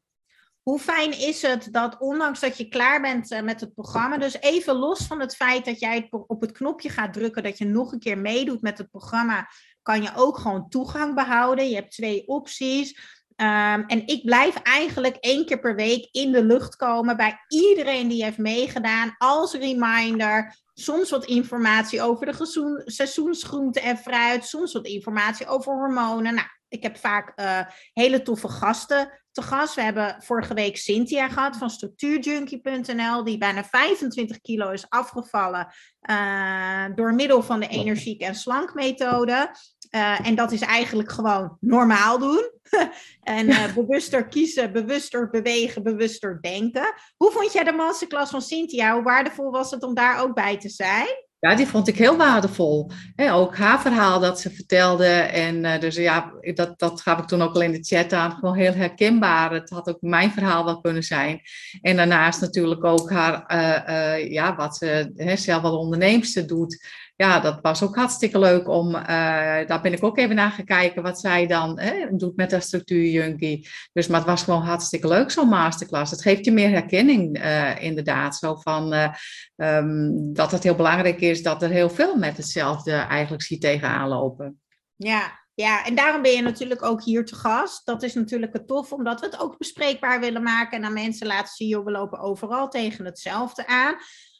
Hoe 0.68 0.79
fijn 0.79 1.18
is 1.18 1.42
het 1.42 1.68
dat 1.72 1.98
ondanks 1.98 2.40
dat 2.40 2.57
je 2.57 2.68
klaar 2.68 3.00
bent 3.00 3.31
eh, 3.31 3.42
met 3.42 3.61
het 3.61 3.74
programma, 3.74 4.18
dus 4.18 4.40
even 4.40 4.74
los 4.74 5.07
van 5.07 5.20
het 5.20 5.37
feit 5.37 5.64
dat 5.64 5.81
jij 5.81 6.09
op 6.11 6.40
het 6.40 6.52
knopje 6.52 6.88
gaat 6.88 7.12
drukken, 7.12 7.42
dat 7.42 7.59
je 7.59 7.64
nog 7.64 7.92
een 7.92 7.98
keer 7.98 8.18
meedoet 8.18 8.62
met 8.62 8.79
het 8.79 8.90
programma, 8.90 9.48
kan 9.83 10.02
je 10.02 10.11
ook 10.16 10.38
gewoon 10.38 10.68
toegang 10.68 11.14
behouden. 11.14 11.68
Je 11.68 11.74
hebt 11.74 11.90
twee 11.90 12.29
opties. 12.29 12.90
Um, 13.37 13.87
en 13.87 14.07
ik 14.07 14.24
blijf 14.24 14.57
eigenlijk 14.57 15.16
één 15.16 15.46
keer 15.46 15.59
per 15.59 15.74
week 15.74 16.09
in 16.11 16.33
de 16.33 16.44
lucht 16.44 16.76
komen 16.76 17.16
bij 17.16 17.38
iedereen 17.48 18.09
die 18.09 18.24
heeft 18.24 18.38
meegedaan 18.38 19.14
als 19.18 19.52
reminder. 19.52 20.57
Soms 20.74 21.11
wat 21.11 21.24
informatie 21.24 22.02
over 22.02 22.26
de 22.26 22.83
seizoensgroente 22.85 23.81
en 23.81 23.98
fruit, 23.98 24.44
soms 24.44 24.72
wat 24.72 24.87
informatie 24.87 25.46
over 25.46 25.72
hormonen. 25.72 26.35
Nou, 26.35 26.46
ik 26.68 26.83
heb 26.83 26.96
vaak 26.96 27.40
uh, 27.40 27.61
hele 27.92 28.22
toffe 28.22 28.48
gasten 28.48 29.26
te. 29.42 29.75
We 29.75 29.83
hebben 29.83 30.16
vorige 30.18 30.55
week 30.55 30.77
Cynthia 30.77 31.29
gehad 31.29 31.57
van 31.57 31.70
structuurjunkie.nl, 31.70 33.25
die 33.25 33.38
bijna 33.38 33.64
25 33.64 34.40
kilo 34.40 34.70
is 34.70 34.87
afgevallen 34.88 35.75
uh, 36.11 36.85
door 36.94 37.14
middel 37.14 37.42
van 37.42 37.61
de 37.61 37.68
energiek 37.68 38.20
en 38.20 38.35
slankmethode. 38.35 39.51
Uh, 39.90 40.27
en 40.27 40.35
dat 40.35 40.53
is 40.53 40.61
eigenlijk 40.61 41.12
gewoon 41.12 41.57
normaal 41.61 42.18
doen. 42.18 42.51
en 43.22 43.49
uh, 43.49 43.75
bewuster 43.75 44.29
kiezen, 44.29 44.72
bewuster 44.72 45.31
bewegen, 45.31 45.83
bewuster 45.83 46.38
denken. 46.40 46.94
Hoe 47.16 47.31
vond 47.31 47.53
jij 47.53 47.64
de 47.64 47.72
masterclass 47.72 48.31
van 48.31 48.42
Cynthia? 48.42 48.94
Hoe 48.94 49.03
waardevol 49.03 49.51
was 49.51 49.70
het 49.70 49.83
om 49.83 49.94
daar 49.94 50.20
ook 50.20 50.35
bij 50.35 50.59
te 50.59 50.68
zijn? 50.68 51.26
Ja, 51.38 51.55
die 51.55 51.66
vond 51.66 51.88
ik 51.88 51.96
heel 51.96 52.16
waardevol. 52.16 52.90
ook 53.16 53.57
haar 53.57 53.81
verhaal 53.81 54.20
dat 54.20 54.40
ze 54.40 54.51
vertelde. 54.51 55.07
En 55.07 55.64
uh, 55.64 55.81
dus 55.81 55.96
ja, 55.96 56.33
dat, 56.55 56.79
dat 56.79 57.01
gaf 57.01 57.18
ik 57.18 57.27
toen 57.27 57.42
ook 57.42 57.55
al 57.55 57.61
in 57.61 57.72
de 57.72 57.85
chat 57.85 58.12
aan. 58.12 58.33
Gewoon 58.33 58.57
heel 58.57 58.75
herkenbaar. 58.75 59.53
Het 59.53 59.70
had 59.70 59.88
ook 59.88 60.01
mijn 60.01 60.31
verhaal 60.31 60.64
wel 60.64 60.81
kunnen 60.81 61.03
zijn. 61.03 61.40
En 61.81 61.96
daarnaast 61.96 62.40
natuurlijk 62.40 62.85
ook 62.85 63.11
haar, 63.11 63.44
uh, 63.55 63.94
uh, 63.96 64.33
ja, 64.33 64.57
wat 64.57 64.77
ze 64.77 65.12
hè, 65.16 65.37
zelf 65.37 65.62
al 65.62 65.79
onderneemster 65.79 66.46
doet 66.46 66.87
ja, 67.16 67.40
dat 67.40 67.59
was 67.62 67.83
ook 67.83 67.96
hartstikke 67.96 68.38
leuk 68.38 68.68
om, 68.68 68.94
uh, 68.94 69.02
daar 69.66 69.81
ben 69.83 69.92
ik 69.92 70.05
ook 70.05 70.18
even 70.18 70.35
naar 70.35 70.50
gekeken 70.50 71.02
wat 71.02 71.20
zij 71.20 71.46
dan 71.46 71.81
hè, 71.81 72.07
doet 72.11 72.37
met 72.37 72.50
haar 72.50 72.62
structuurjunkie. 72.62 73.68
Dus, 73.92 74.07
maar 74.07 74.20
het 74.20 74.29
was 74.29 74.42
gewoon 74.42 74.62
hartstikke 74.62 75.09
leuk, 75.09 75.31
zo'n 75.31 75.48
masterclass. 75.48 76.11
Het 76.11 76.22
geeft 76.22 76.44
je 76.44 76.52
meer 76.52 76.70
herkenning, 76.70 77.38
uh, 77.38 77.83
inderdaad. 77.83 78.37
Zo 78.37 78.55
van 78.55 78.94
uh, 78.94 79.14
um, 79.57 80.33
dat 80.33 80.50
het 80.50 80.62
heel 80.62 80.74
belangrijk 80.74 81.20
is 81.20 81.42
dat 81.42 81.62
er 81.62 81.70
heel 81.70 81.90
veel 81.90 82.16
met 82.16 82.37
hetzelfde 82.37 82.92
eigenlijk 82.92 83.42
ziet 83.42 83.61
tegenaan 83.61 84.09
lopen. 84.09 84.61
Ja, 84.96 85.44
ja, 85.55 85.85
en 85.85 85.94
daarom 85.94 86.22
ben 86.22 86.33
je 86.33 86.42
natuurlijk 86.42 86.83
ook 86.83 87.02
hier 87.02 87.24
te 87.24 87.35
gast. 87.35 87.87
Dat 87.87 88.02
is 88.02 88.14
natuurlijk 88.14 88.52
het 88.52 88.66
tof, 88.66 88.92
omdat 88.92 89.20
we 89.20 89.26
het 89.26 89.40
ook 89.40 89.59
bespreekbaar 89.59 90.20
willen 90.20 90.42
maken 90.42 90.79
en 90.79 90.85
aan 90.85 90.92
mensen 90.92 91.26
laten 91.26 91.55
zien, 91.55 91.68
joh, 91.68 91.85
we 91.85 91.90
lopen 91.90 92.18
overal 92.18 92.68
tegen 92.68 93.05
hetzelfde 93.05 93.66
aan. 93.66 93.94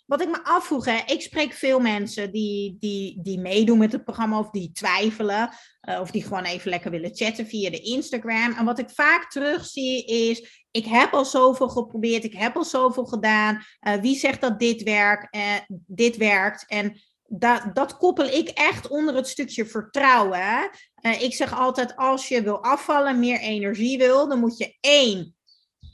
Wat 0.07 0.23
ik 0.23 0.29
me 0.29 0.45
afvroeg, 0.45 0.85
hè, 0.85 1.01
ik 1.07 1.21
spreek 1.21 1.53
veel 1.53 1.81
mensen 1.81 2.33
die, 2.33 2.77
die, 2.81 3.19
die 3.23 3.39
meedoen 3.39 3.79
met 3.79 3.93
het 3.93 4.05
programma 4.05 4.39
of 4.39 4.51
die 4.51 4.73
twijfelen. 4.73 5.51
Uh, 5.89 6.01
of 6.01 6.11
die 6.11 6.23
gewoon 6.23 6.45
even 6.45 6.71
lekker 6.71 6.91
willen 6.91 7.15
chatten 7.15 7.47
via 7.47 7.71
de 7.71 7.81
Instagram. 7.81 8.53
En 8.53 8.65
wat 8.65 8.79
ik 8.79 8.91
vaak 8.91 9.31
terugzie 9.31 10.05
is, 10.05 10.67
ik 10.71 10.85
heb 10.85 11.13
al 11.13 11.25
zoveel 11.25 11.69
geprobeerd, 11.69 12.25
ik 12.25 12.35
heb 12.35 12.57
al 12.57 12.65
zoveel 12.65 13.05
gedaan. 13.05 13.63
Uh, 13.89 13.95
wie 13.95 14.17
zegt 14.17 14.41
dat 14.41 14.59
dit, 14.59 14.83
werkt? 14.83 15.37
Uh, 15.37 15.43
dit 15.87 16.17
werkt? 16.17 16.65
En 16.67 17.01
dat, 17.29 17.71
dat 17.73 17.97
koppel 17.97 18.27
ik 18.27 18.49
echt 18.49 18.89
onder 18.89 19.15
het 19.15 19.29
stukje 19.29 19.67
vertrouwen. 19.67 20.71
ik 21.21 21.35
zeg 21.35 21.59
altijd, 21.59 21.97
als 21.97 22.29
je 22.29 22.43
wil 22.43 22.63
afvallen, 22.63 23.19
meer 23.19 23.39
energie 23.39 23.99
wil, 23.99 24.29
dan 24.29 24.39
moet 24.39 24.59
je 24.59 24.77
één 24.81 25.36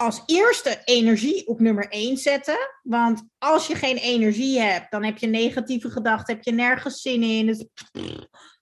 als 0.02 0.22
eerste 0.26 0.80
energie 0.84 1.46
op 1.46 1.60
nummer 1.60 1.88
1 1.88 2.16
zetten. 2.16 2.56
Want 2.82 3.28
als 3.38 3.66
je 3.66 3.74
geen 3.74 3.96
energie 3.96 4.60
hebt, 4.60 4.90
dan 4.90 5.04
heb 5.04 5.18
je 5.18 5.26
negatieve 5.26 5.90
gedachten, 5.90 6.34
heb 6.34 6.44
je 6.44 6.52
nergens 6.52 7.00
zin 7.00 7.22
in. 7.22 7.46
Dus, 7.46 7.64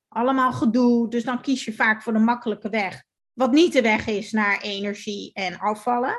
allemaal 0.09 0.53
gedoe. 0.53 1.09
Dus 1.09 1.25
dan 1.25 1.43
kies 1.43 1.65
je 1.65 1.73
vaak 1.73 2.03
voor 2.03 2.13
de 2.13 2.19
makkelijke 2.19 2.69
weg. 2.69 3.03
Wat 3.33 3.53
niet 3.53 3.73
de 3.73 3.83
weg 3.83 4.07
is 4.07 4.33
naar 4.33 4.61
energie 4.61 5.31
en 5.33 5.59
afvallen. 5.59 6.19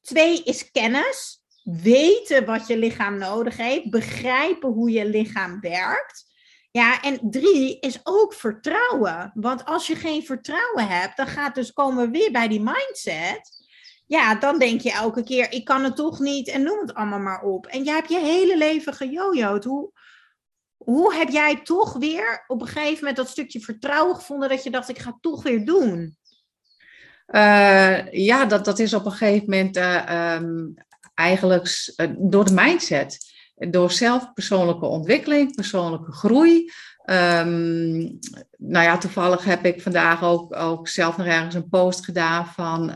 Twee 0.00 0.42
is 0.42 0.70
kennis. 0.70 1.40
Weten 1.62 2.44
wat 2.44 2.66
je 2.66 2.78
lichaam 2.78 3.18
nodig 3.18 3.56
heeft. 3.56 3.90
Begrijpen 3.90 4.68
hoe 4.68 4.90
je 4.90 5.06
lichaam 5.06 5.60
werkt. 5.60 6.24
Ja, 6.70 7.02
en 7.02 7.18
drie 7.30 7.78
is 7.80 8.00
ook 8.02 8.34
vertrouwen. 8.34 9.30
Want 9.34 9.64
als 9.64 9.86
je 9.86 9.96
geen 9.96 10.24
vertrouwen 10.24 10.88
hebt, 10.88 11.16
dan 11.16 11.26
gaat 11.26 11.54
dus 11.54 11.72
komen 11.72 12.04
we 12.04 12.18
weer 12.18 12.32
bij 12.32 12.48
die 12.48 12.62
mindset 12.62 13.61
ja, 14.12 14.34
dan 14.34 14.58
denk 14.58 14.80
je 14.80 14.92
elke 14.92 15.22
keer, 15.22 15.52
ik 15.52 15.64
kan 15.64 15.84
het 15.84 15.96
toch 15.96 16.18
niet 16.18 16.48
en 16.48 16.62
noem 16.62 16.78
het 16.78 16.94
allemaal 16.94 17.18
maar 17.18 17.42
op. 17.42 17.66
En 17.66 17.84
jij 17.84 17.94
hebt 17.94 18.08
je 18.08 18.18
hele 18.18 18.58
leven 18.58 18.94
gejojoed. 18.94 19.64
Hoe, 19.64 19.90
hoe 20.76 21.14
heb 21.14 21.28
jij 21.28 21.60
toch 21.62 21.92
weer 21.92 22.44
op 22.46 22.60
een 22.60 22.66
gegeven 22.66 22.98
moment 22.98 23.16
dat 23.16 23.28
stukje 23.28 23.60
vertrouwen 23.60 24.16
gevonden 24.16 24.48
dat 24.48 24.62
je 24.62 24.70
dacht, 24.70 24.88
ik 24.88 24.98
ga 24.98 25.10
het 25.10 25.22
toch 25.22 25.42
weer 25.42 25.64
doen? 25.64 26.16
Uh, 27.26 28.12
ja, 28.12 28.44
dat, 28.44 28.64
dat 28.64 28.78
is 28.78 28.94
op 28.94 29.04
een 29.04 29.12
gegeven 29.12 29.50
moment 29.50 29.76
uh, 29.76 30.34
um, 30.34 30.74
eigenlijk 31.14 31.92
uh, 31.96 32.06
door 32.18 32.44
de 32.44 32.54
mindset. 32.54 33.18
door 33.54 33.90
zelf 33.90 34.32
persoonlijke 34.32 34.86
ontwikkeling, 34.86 35.54
persoonlijke 35.54 36.12
groei. 36.12 36.70
Um, 37.06 38.18
nou 38.56 38.84
ja, 38.84 38.98
toevallig 38.98 39.44
heb 39.44 39.64
ik 39.64 39.82
vandaag 39.82 40.22
ook, 40.22 40.56
ook 40.56 40.88
zelf 40.88 41.16
nog 41.16 41.26
ergens 41.26 41.54
een 41.54 41.68
post 41.68 42.04
gedaan 42.04 42.46
van 42.46 42.94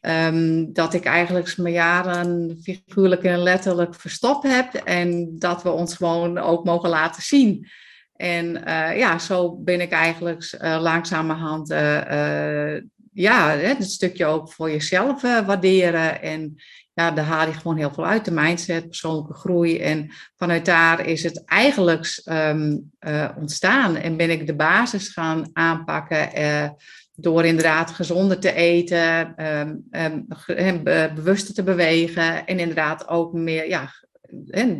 um, 0.00 0.72
dat 0.72 0.94
ik 0.94 1.04
eigenlijk 1.04 1.56
mijn 1.56 1.74
jaren 1.74 2.58
figuurlijk 2.62 3.22
en 3.22 3.38
letterlijk 3.38 3.94
verstopt 3.94 4.42
heb 4.42 4.74
en 4.74 5.38
dat 5.38 5.62
we 5.62 5.70
ons 5.70 5.94
gewoon 5.94 6.38
ook 6.38 6.64
mogen 6.64 6.88
laten 6.88 7.22
zien. 7.22 7.68
En 8.16 8.46
uh, 8.46 8.98
ja, 8.98 9.18
zo 9.18 9.56
ben 9.56 9.80
ik 9.80 9.90
eigenlijk 9.90 10.58
uh, 10.60 10.78
langzamerhand 10.80 11.68
ja, 13.12 13.50
het 13.50 13.84
stukje 13.84 14.26
ook 14.26 14.52
voor 14.52 14.70
jezelf 14.70 15.22
waarderen 15.22 16.22
en 16.22 16.56
ja, 16.98 17.10
daar 17.10 17.24
haal 17.24 17.46
je 17.46 17.52
gewoon 17.52 17.76
heel 17.76 17.92
veel 17.92 18.06
uit. 18.06 18.24
De 18.24 18.30
mindset, 18.30 18.86
persoonlijke 18.86 19.34
groei. 19.34 19.78
En 19.78 20.10
vanuit 20.36 20.64
daar 20.64 21.06
is 21.06 21.22
het 21.22 21.44
eigenlijk 21.44 22.22
uh, 22.24 23.28
ontstaan. 23.36 23.96
En 23.96 24.16
ben 24.16 24.30
ik 24.30 24.46
de 24.46 24.54
basis 24.54 25.08
gaan 25.08 25.50
aanpakken. 25.52 26.32
Door 27.20 27.44
inderdaad 27.44 27.90
gezonder 27.90 28.38
te 28.38 28.52
eten, 28.52 29.34
um, 29.46 29.86
um, 30.46 30.82
bewuster 31.14 31.54
te 31.54 31.62
bewegen. 31.62 32.46
En 32.46 32.58
inderdaad 32.58 33.08
ook 33.08 33.32
meer 33.32 33.68
ja, 33.68 33.92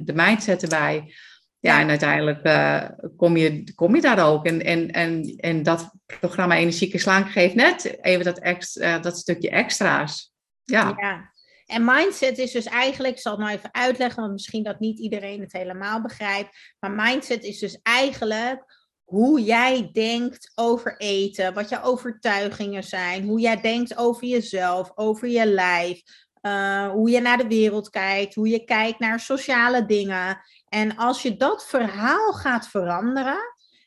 de 0.05 0.13
mindset 0.15 0.63
erbij. 0.63 1.15
Ja, 1.61 1.81
en 1.81 1.89
uiteindelijk 1.89 2.47
uh, 2.47 2.85
kom, 3.17 3.37
je, 3.37 3.75
kom 3.75 3.95
je 3.95 4.01
daar 4.01 4.27
ook. 4.27 4.47
En, 4.47 4.65
en, 4.65 4.91
en, 4.91 5.35
en 5.37 5.63
dat 5.63 5.91
programma 6.21 6.57
Energieke 6.57 6.99
Slank 6.99 7.31
geeft 7.31 7.55
net 7.55 7.99
even 8.01 8.25
dat, 8.25 8.39
extra, 8.39 8.99
dat 8.99 9.19
stukje 9.19 9.51
extra's. 9.51 10.33
Ja. 10.65 10.95
ja. 10.97 11.33
En 11.67 11.85
mindset 11.85 12.39
is 12.39 12.53
dus 12.53 12.65
eigenlijk, 12.65 13.15
ik 13.15 13.21
zal 13.21 13.33
het 13.33 13.41
nou 13.41 13.57
even 13.57 13.75
uitleggen, 13.75 14.21
want 14.21 14.33
misschien 14.33 14.63
dat 14.63 14.81
niet 14.81 14.99
iedereen 14.99 15.41
het 15.41 15.53
helemaal 15.53 16.03
begrijpt. 16.03 16.75
Maar 16.79 16.91
mindset 16.91 17.45
is 17.45 17.59
dus 17.59 17.79
eigenlijk 17.83 18.78
hoe 19.09 19.43
jij 19.43 19.89
denkt 19.93 20.53
over 20.55 20.97
eten, 20.97 21.55
wat 21.55 21.69
je 21.69 21.83
overtuigingen 21.83 22.85
zijn, 22.85 23.25
hoe 23.25 23.41
jij 23.41 23.61
denkt 23.61 23.97
over 23.97 24.27
jezelf, 24.27 24.93
over 24.95 25.29
je 25.29 25.47
lijf, 25.47 26.03
uh, 26.43 26.89
hoe 26.89 27.11
je 27.11 27.21
naar 27.21 27.39
de 27.39 27.47
wereld 27.47 27.91
kijkt, 27.91 28.35
hoe 28.35 28.49
je 28.49 28.65
kijkt 28.65 28.99
naar 28.99 29.21
sociale 29.21 29.87
dingen. 29.87 30.41
En 30.69 30.97
als 30.97 31.23
je 31.23 31.37
dat 31.37 31.67
verhaal 31.67 32.33
gaat 32.33 32.69
veranderen, 32.69 33.39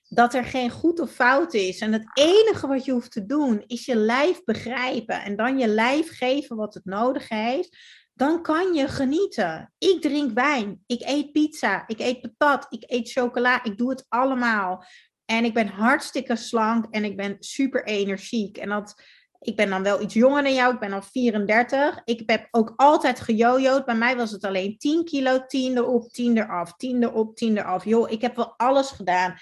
dat 0.10 0.34
er 0.34 0.44
geen 0.44 0.70
goed 0.70 1.00
of 1.00 1.12
fout 1.12 1.54
is. 1.54 1.80
En 1.80 1.94
het 1.94 2.10
enige 2.14 2.68
wat 2.68 2.86
je 2.86 2.92
hoeft 2.92 3.12
te 3.12 3.26
doen 3.26 3.64
is 3.68 3.86
je 3.86 3.96
lijf 3.96 4.44
begrijpen 4.44 5.24
en 5.24 5.36
dan 5.36 5.58
je 5.58 5.68
lijf 5.68 6.18
geven 6.18 6.56
wat 6.56 6.74
het 6.74 6.86
nodig 6.86 7.30
heeft. 7.30 7.78
Dan 8.14 8.42
kan 8.42 8.74
je 8.74 8.88
genieten. 8.88 9.74
Ik 9.78 10.02
drink 10.02 10.34
wijn, 10.34 10.84
ik 10.86 11.02
eet 11.02 11.32
pizza, 11.32 11.84
ik 11.88 12.00
eet 12.00 12.22
patat, 12.22 12.66
ik 12.70 12.84
eet 12.88 13.12
chocola, 13.12 13.64
ik 13.64 13.78
doe 13.78 13.90
het 13.90 14.06
allemaal. 14.10 14.86
En 15.32 15.46
ik 15.46 15.54
ben 15.54 15.67
hartstikke 15.67 16.36
slank 16.36 16.86
en 16.89 17.04
ik 17.04 17.15
ben 17.15 17.36
super 17.39 17.84
energiek. 17.84 18.58
En 18.58 18.70
dat, 18.70 19.02
ik 19.39 19.56
ben 19.56 19.70
dan 19.70 19.84
wel 19.84 20.02
iets 20.02 20.13
jonger 20.13 20.44
dan 20.44 20.54
jou, 20.54 20.74
ik 20.74 20.80
ben 20.80 20.94
al 20.94 21.02
34. 21.02 22.02
Ik 22.06 22.24
heb 22.26 22.48
ook 22.52 22.74
altijd 22.76 23.20
gejojoed. 23.20 23.86
Bij 23.86 23.96
mij 23.96 24.15
was 24.15 24.32
het 24.32 24.44
alleen 24.44 24.78
10 24.78 25.04
kilo, 25.06 25.46
10 25.46 25.78
erop, 25.78 26.12
10 26.12 26.38
eraf, 26.38 26.76
10 26.76 27.04
erop, 27.04 27.36
10 27.36 27.58
eraf. 27.58 27.86
Joh, 27.86 28.12
ik 28.12 28.22
heb 28.22 28.36
wel 28.36 28.54
alles 28.58 28.89
gedaan 28.89 29.36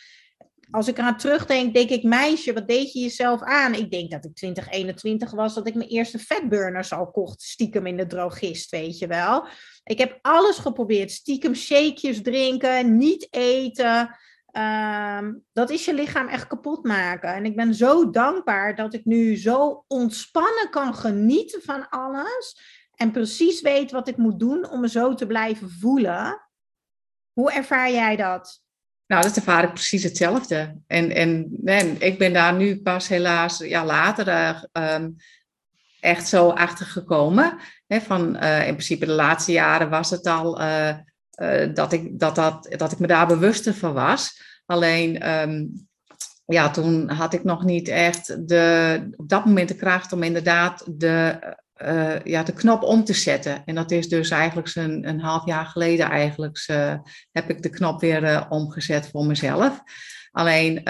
als 0.72 0.88
ik 0.88 0.98
eraan 0.98 1.18
terugdenk, 1.18 1.74
denk 1.74 1.90
ik, 1.90 2.04
meisje, 2.04 2.54
wat 2.54 2.68
deed 2.68 2.94
je 2.94 3.00
jezelf 3.00 3.42
aan? 3.42 3.74
Ik 3.74 3.92
denk 3.92 4.12
dat 4.12 4.26
ik 4.26 4.36
2021 4.36 5.32
was, 5.32 5.54
dat 5.54 5.68
ik 5.68 5.76
mijn 5.76 5.90
eerste 5.90 6.20
fatburners 6.20 6.94
al 6.94 7.12
kocht, 7.12 7.42
stiekem 7.42 7.86
in 7.86 7.98
de 7.98 8.08
drogist, 8.08 8.70
weet 8.70 8.98
je 8.98 9.08
wel. 9.08 9.48
Ik 9.84 9.98
heb 9.98 10.20
alles 10.22 10.58
geprobeerd, 10.58 11.12
stiekem 11.12 11.56
shakejes 11.56 12.22
drinken, 12.22 12.98
niet 12.98 13.28
eten. 13.30 14.16
Ehm, 14.52 15.34
dat 15.54 15.70
is 15.70 15.86
je 15.86 15.94
lichaam 15.94 16.28
echt 16.28 16.48
kapot 16.48 16.84
maken. 16.84 17.34
En 17.34 17.46
ik 17.46 17.56
ben 17.56 17.74
zo 17.74 18.10
dankbaar 18.10 18.76
dat 18.76 18.94
ik 18.94 19.06
nu 19.06 19.38
zo 19.38 19.84
ontspannen 19.88 20.70
kan 20.70 20.96
genieten 20.96 21.62
van 21.62 21.90
alles. 21.90 22.60
En 22.96 23.12
precies 23.12 23.62
weet 23.62 23.92
wat 23.92 24.08
ik 24.08 24.18
moet 24.18 24.40
doen 24.40 24.70
om 24.70 24.80
me 24.80 24.90
zo 24.90 25.14
te 25.14 25.28
blijven 25.28 25.70
voelen. 25.70 26.50
Hoe 27.34 27.52
ervaar 27.52 27.92
jij 27.92 28.16
dat? 28.16 28.64
Nou, 29.08 29.24
dat 29.24 29.36
ervaar 29.36 29.64
ik 29.64 29.74
precies 29.74 30.04
hetzelfde. 30.04 30.82
En, 30.88 31.12
en, 31.66 32.02
ik 32.02 32.18
ben 32.18 32.34
daar 32.34 32.54
nu 32.54 32.82
pas 32.82 33.08
helaas 33.08 33.58
ja, 33.58 33.86
later 33.86 34.28
uh, 34.74 35.06
echt 36.00 36.28
zo 36.28 36.50
achter 36.50 36.86
gekomen. 36.86 37.58
Hè, 37.88 38.02
van, 38.02 38.36
uh, 38.36 38.68
in 38.68 38.74
principe 38.74 39.06
de 39.06 39.12
laatste 39.12 39.52
jaren 39.52 39.90
was 39.90 40.10
het 40.10 40.26
al 40.26 40.62
uh, 40.62 40.98
dat, 41.74 41.94
ik, 41.94 42.20
dat, 42.20 42.36
dat, 42.36 42.68
dat 42.78 42.92
ik 42.92 43.00
me 43.00 43.08
daar 43.08 43.28
bewuster 43.28 43.74
van 43.74 43.94
was. 43.94 44.42
Alleen 44.66 45.30
um, 45.30 45.88
ja, 46.46 46.70
toen 46.70 47.10
had 47.10 47.34
ik 47.34 47.44
nog 47.44 47.64
niet 47.64 47.88
echt 47.88 48.48
de, 48.48 49.00
op 49.16 49.30
dat 49.30 49.46
moment 49.46 49.68
de 49.68 49.76
kracht 49.76 50.14
om 50.14 50.24
inderdaad 50.24 50.84
de 50.88 51.40
uh, 51.86 52.20
ja, 52.24 52.44
de 52.44 52.54
knop 52.54 52.84
om 52.84 53.04
te 53.04 53.14
zetten. 53.14 53.62
En 53.66 53.76
dat 53.76 53.92
is 53.92 54.10
dus 54.10 54.30
eigenlijk 54.30 54.76
een, 54.76 55.08
een 55.08 55.20
half 55.20 55.46
jaar 55.46 55.66
geleden 55.66 56.10
eigenlijk 56.10 56.66
uh, 56.72 56.96
heb 57.32 57.50
ik 57.50 57.62
de 57.62 57.70
knop 57.70 58.02
weer 58.02 58.46
omgezet 58.50 59.10
voor 59.12 59.26
mezelf. 59.26 59.82
Alleen 60.32 60.84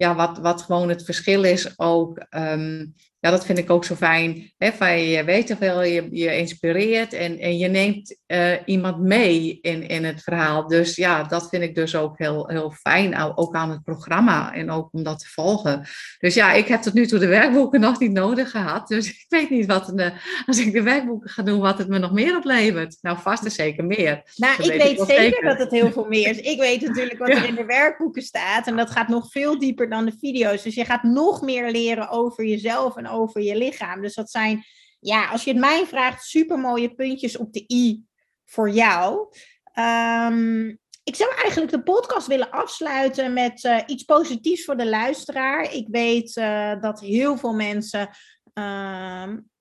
ja, 0.00 0.14
wat, 0.14 0.38
wat 0.38 0.62
gewoon 0.62 0.88
het 0.88 1.04
verschil 1.04 1.44
is 1.44 1.78
ook, 1.78 2.26
um, 2.30 2.94
ja, 3.20 3.30
dat 3.30 3.46
vind 3.46 3.58
ik 3.58 3.70
ook 3.70 3.84
zo 3.84 3.94
fijn. 3.94 4.52
Hè, 4.58 4.72
van, 4.72 4.98
je 4.98 5.24
weet 5.24 5.46
toch 5.46 5.58
wel, 5.58 5.82
je, 5.82 6.08
je 6.10 6.36
inspireert 6.36 7.12
en, 7.12 7.38
en 7.38 7.58
je 7.58 7.68
neemt 7.68 8.16
uh, 8.26 8.52
iemand 8.64 9.00
mee 9.00 9.58
in, 9.60 9.88
in 9.88 10.04
het 10.04 10.22
verhaal. 10.22 10.66
Dus 10.66 10.96
ja, 10.96 11.22
dat 11.22 11.48
vind 11.48 11.62
ik 11.62 11.74
dus 11.74 11.96
ook 11.96 12.18
heel, 12.18 12.48
heel 12.48 12.70
fijn, 12.70 13.36
ook 13.36 13.54
aan 13.54 13.70
het 13.70 13.82
programma 13.82 14.54
en 14.54 14.70
ook 14.70 14.88
om 14.92 15.02
dat 15.02 15.18
te 15.18 15.28
volgen. 15.28 15.86
Dus 16.18 16.34
ja, 16.34 16.52
ik 16.52 16.66
heb 16.66 16.82
tot 16.82 16.94
nu 16.94 17.06
toe 17.06 17.18
de 17.18 17.26
werkboeken 17.26 17.80
nog 17.90 17.98
niet 17.98 18.12
nodig 18.12 18.50
gehad. 18.50 18.88
Dus 18.88 19.08
ik 19.08 19.26
weet 19.28 19.50
niet 19.50 19.66
wat, 19.66 19.92
de, 19.94 20.12
als 20.46 20.58
ik 20.58 20.72
de 20.72 20.82
werkboeken 20.82 21.30
ga 21.30 21.42
doen, 21.42 21.60
wat 21.60 21.78
het 21.78 21.88
me 21.88 21.98
nog 21.98 22.12
meer 22.12 22.36
oplevert. 22.36 22.98
Nou, 23.00 23.18
vast 23.18 23.44
en 23.44 23.50
zeker 23.50 23.84
meer. 23.84 24.22
Nou, 24.36 24.62
ik 24.62 24.82
weet, 24.82 25.00
zeker, 25.06 25.44
dat 25.44 25.58
het 25.58 25.70
heel 25.70 25.92
veel 25.92 26.06
meer 26.08 26.28
is. 26.28 26.38
Ik 26.38 26.58
weet 26.58 26.80
natuurlijk 26.80 27.18
wat 27.18 27.28
er 27.36 27.48
in 27.48 27.54
de 27.54 27.64
werkboeken 27.64 28.22
staat 28.22 28.66
en 28.66 28.76
dat 28.76 28.90
gaat 28.90 29.08
nog 29.08 29.30
veel 29.30 29.58
dieper 29.58 29.88
dan 29.90 30.04
de 30.04 30.16
video's. 30.18 30.62
Dus 30.62 30.74
je 30.74 30.84
gaat 30.84 31.02
nog 31.02 31.42
meer 31.42 31.70
leren 31.70 32.08
over 32.08 32.44
jezelf 32.44 32.96
en 32.96 33.08
over 33.08 33.42
je 33.42 33.56
lichaam. 33.56 34.02
Dus 34.02 34.14
dat 34.14 34.30
zijn, 34.30 34.64
ja, 35.00 35.28
als 35.28 35.44
je 35.44 35.50
het 35.50 35.60
mij 35.60 35.86
vraagt, 35.86 36.24
super 36.24 36.58
mooie 36.58 36.94
puntjes 36.94 37.36
op 37.36 37.52
de 37.52 37.64
i 37.72 38.04
voor 38.44 38.70
jou. 38.70 39.28
Um, 39.74 40.78
ik 41.04 41.16
zou 41.16 41.34
eigenlijk 41.34 41.70
de 41.70 41.82
podcast 41.82 42.26
willen 42.26 42.50
afsluiten 42.50 43.32
met 43.32 43.64
uh, 43.64 43.78
iets 43.86 44.02
positiefs 44.02 44.64
voor 44.64 44.76
de 44.76 44.88
luisteraar. 44.88 45.72
Ik 45.72 45.86
weet 45.88 46.36
uh, 46.36 46.80
dat 46.80 47.00
heel 47.00 47.36
veel 47.36 47.52
mensen, 47.52 48.00
uh, 48.54 48.64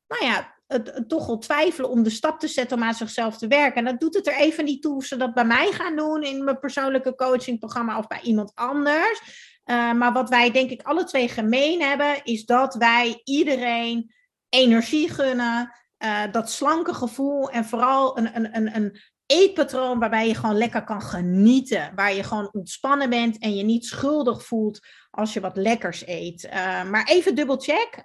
nou 0.08 0.26
ja, 0.26 0.56
het, 0.68 0.94
het, 0.94 1.10
toch 1.10 1.28
wel 1.28 1.38
twijfelen 1.38 1.90
om 1.90 2.04
de 2.04 2.10
stap 2.10 2.40
te 2.40 2.48
zetten 2.48 2.78
om 2.78 2.84
aan 2.84 2.94
zichzelf 2.94 3.38
te 3.38 3.48
werken. 3.48 3.76
En 3.76 3.92
dat 3.92 4.00
doet 4.00 4.14
het 4.14 4.28
er 4.28 4.36
even 4.36 4.66
niet 4.66 4.82
toe 4.82 4.96
of 4.96 5.06
ze 5.06 5.18
dat 5.18 5.34
bij 5.34 5.46
mij 5.46 5.72
gaan 5.72 5.96
doen 5.96 6.24
in 6.24 6.44
mijn 6.44 6.60
persoonlijke 6.60 7.16
coachingprogramma 7.16 7.98
of 7.98 8.08
bij 8.08 8.22
iemand 8.22 8.52
anders. 8.56 9.22
Uh, 9.70 9.94
maar 9.94 10.14
wat 10.14 10.30
wij 10.30 10.52
denk 10.52 10.70
ik 10.70 10.82
alle 10.82 11.04
twee 11.04 11.28
gemeen 11.28 11.82
hebben, 11.82 12.24
is 12.24 12.46
dat 12.46 12.76
wij 12.76 13.22
iedereen 13.24 14.14
energie 14.50 15.10
gunnen, 15.10 15.72
uh, 16.04 16.22
dat 16.32 16.50
slanke 16.52 16.94
gevoel 16.94 17.50
en 17.50 17.66
vooral 17.66 18.18
een, 18.18 18.36
een, 18.36 18.56
een, 18.56 18.76
een 18.76 19.00
eetpatroon 19.26 20.00
waarbij 20.00 20.28
je 20.28 20.36
gewoon 20.36 20.58
lekker 20.58 20.84
kan 20.84 21.02
genieten. 21.02 21.92
Waar 21.96 22.14
je 22.14 22.24
gewoon 22.24 22.50
ontspannen 22.52 23.10
bent 23.10 23.38
en 23.38 23.56
je 23.56 23.64
niet 23.64 23.86
schuldig 23.86 24.44
voelt 24.44 24.80
als 25.10 25.34
je 25.34 25.40
wat 25.40 25.58
lekkers 25.58 26.08
eet. 26.08 26.44
Uh, 26.44 26.84
maar 26.84 27.08
even 27.08 27.36
dubbelcheck. 27.36 28.02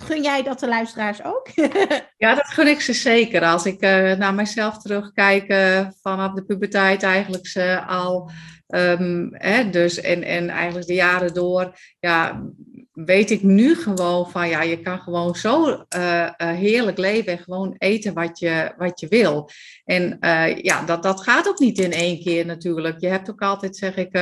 Gun 0.00 0.22
jij 0.22 0.42
dat 0.42 0.60
de 0.60 0.68
luisteraars 0.68 1.24
ook? 1.24 1.48
ja, 2.16 2.34
dat 2.34 2.46
gun 2.46 2.66
ik 2.66 2.80
ze 2.80 2.92
zeker. 2.92 3.44
Als 3.44 3.66
ik 3.66 3.80
naar 4.18 4.34
mezelf 4.34 4.78
terugkijk 4.78 5.54
vanaf 6.02 6.32
de 6.32 6.44
puberteit 6.44 7.02
eigenlijk 7.02 7.46
ze 7.46 7.82
al 7.86 8.30
Um, 8.74 9.28
hè, 9.32 9.70
dus 9.70 10.00
en, 10.00 10.22
en 10.22 10.48
eigenlijk 10.48 10.86
de 10.86 10.94
jaren 10.94 11.34
door, 11.34 11.78
ja, 12.00 12.42
weet 13.04 13.30
ik 13.30 13.42
nu 13.42 13.74
gewoon 13.74 14.30
van, 14.30 14.48
ja, 14.48 14.62
je 14.62 14.80
kan 14.80 14.98
gewoon 14.98 15.34
zo 15.34 15.68
uh, 15.68 15.76
uh, 15.96 16.30
heerlijk 16.36 16.98
leven 16.98 17.32
en 17.32 17.38
gewoon 17.38 17.74
eten 17.78 18.14
wat 18.14 18.38
je, 18.38 18.72
wat 18.76 19.00
je 19.00 19.08
wil. 19.08 19.50
En 19.84 20.16
uh, 20.20 20.56
ja, 20.56 20.84
dat, 20.84 21.02
dat 21.02 21.20
gaat 21.22 21.48
ook 21.48 21.58
niet 21.58 21.78
in 21.78 21.92
één 21.92 22.22
keer 22.22 22.46
natuurlijk. 22.46 23.00
Je 23.00 23.06
hebt 23.06 23.30
ook 23.30 23.40
altijd, 23.40 23.76
zeg 23.76 23.96
ik, 23.96 24.20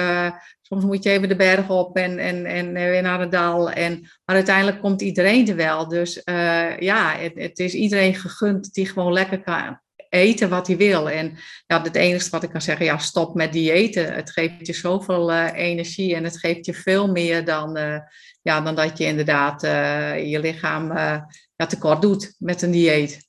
soms 0.63 0.85
moet 0.85 1.03
je 1.03 1.11
even 1.11 1.29
de 1.29 1.37
berg 1.37 1.71
op 1.71 1.97
en, 1.97 2.19
en, 2.19 2.47
en 2.47 2.73
weer 2.73 3.03
naar 3.03 3.21
het 3.21 3.33
dal. 3.33 3.71
En, 3.71 4.01
maar 4.25 4.37
uiteindelijk 4.37 4.81
komt 4.81 5.03
iedereen 5.03 5.49
er 5.49 5.57
wel. 5.57 5.89
Dus 5.89 6.23
ja, 6.79 7.15
het, 7.17 7.33
het 7.35 7.59
is 7.59 7.75
iedereen 7.75 8.15
gegund 8.15 8.73
die 8.75 8.87
gewoon 8.87 9.13
lekker 9.13 9.43
kan, 9.43 9.81
eten 10.09 10.49
wat 10.49 10.67
hij 10.67 10.77
wil. 10.77 11.11
En 11.11 11.39
ja, 11.67 11.83
het 11.83 11.95
enige 11.95 12.31
wat 12.31 12.43
ik 12.43 12.51
kan 12.51 12.63
zeggen, 12.63 12.87
ja, 12.87 12.99
stop 12.99 13.35
met 13.35 13.53
diëten. 13.53 14.15
Het 14.15 14.31
geeft 14.31 14.67
je 14.67 14.73
zoveel 14.73 15.33
uh, 15.33 15.49
energie 15.55 16.15
en 16.15 16.25
het 16.25 16.39
geeft 16.39 16.67
je 16.67 16.75
veel 16.75 17.11
meer 17.11 17.45
dan, 17.45 17.79
uh, 17.79 17.99
ja, 18.43 18.61
dan 18.61 18.75
dat 18.75 18.99
je 18.99 19.05
inderdaad 19.05 19.65
uh, 19.65 20.31
je 20.31 20.41
lichaam 20.41 20.93
ja, 21.57 21.67
tekort 21.69 22.03
doet 22.03 22.35
met 22.39 22.63
een 22.63 22.71
dieet. 22.71 23.27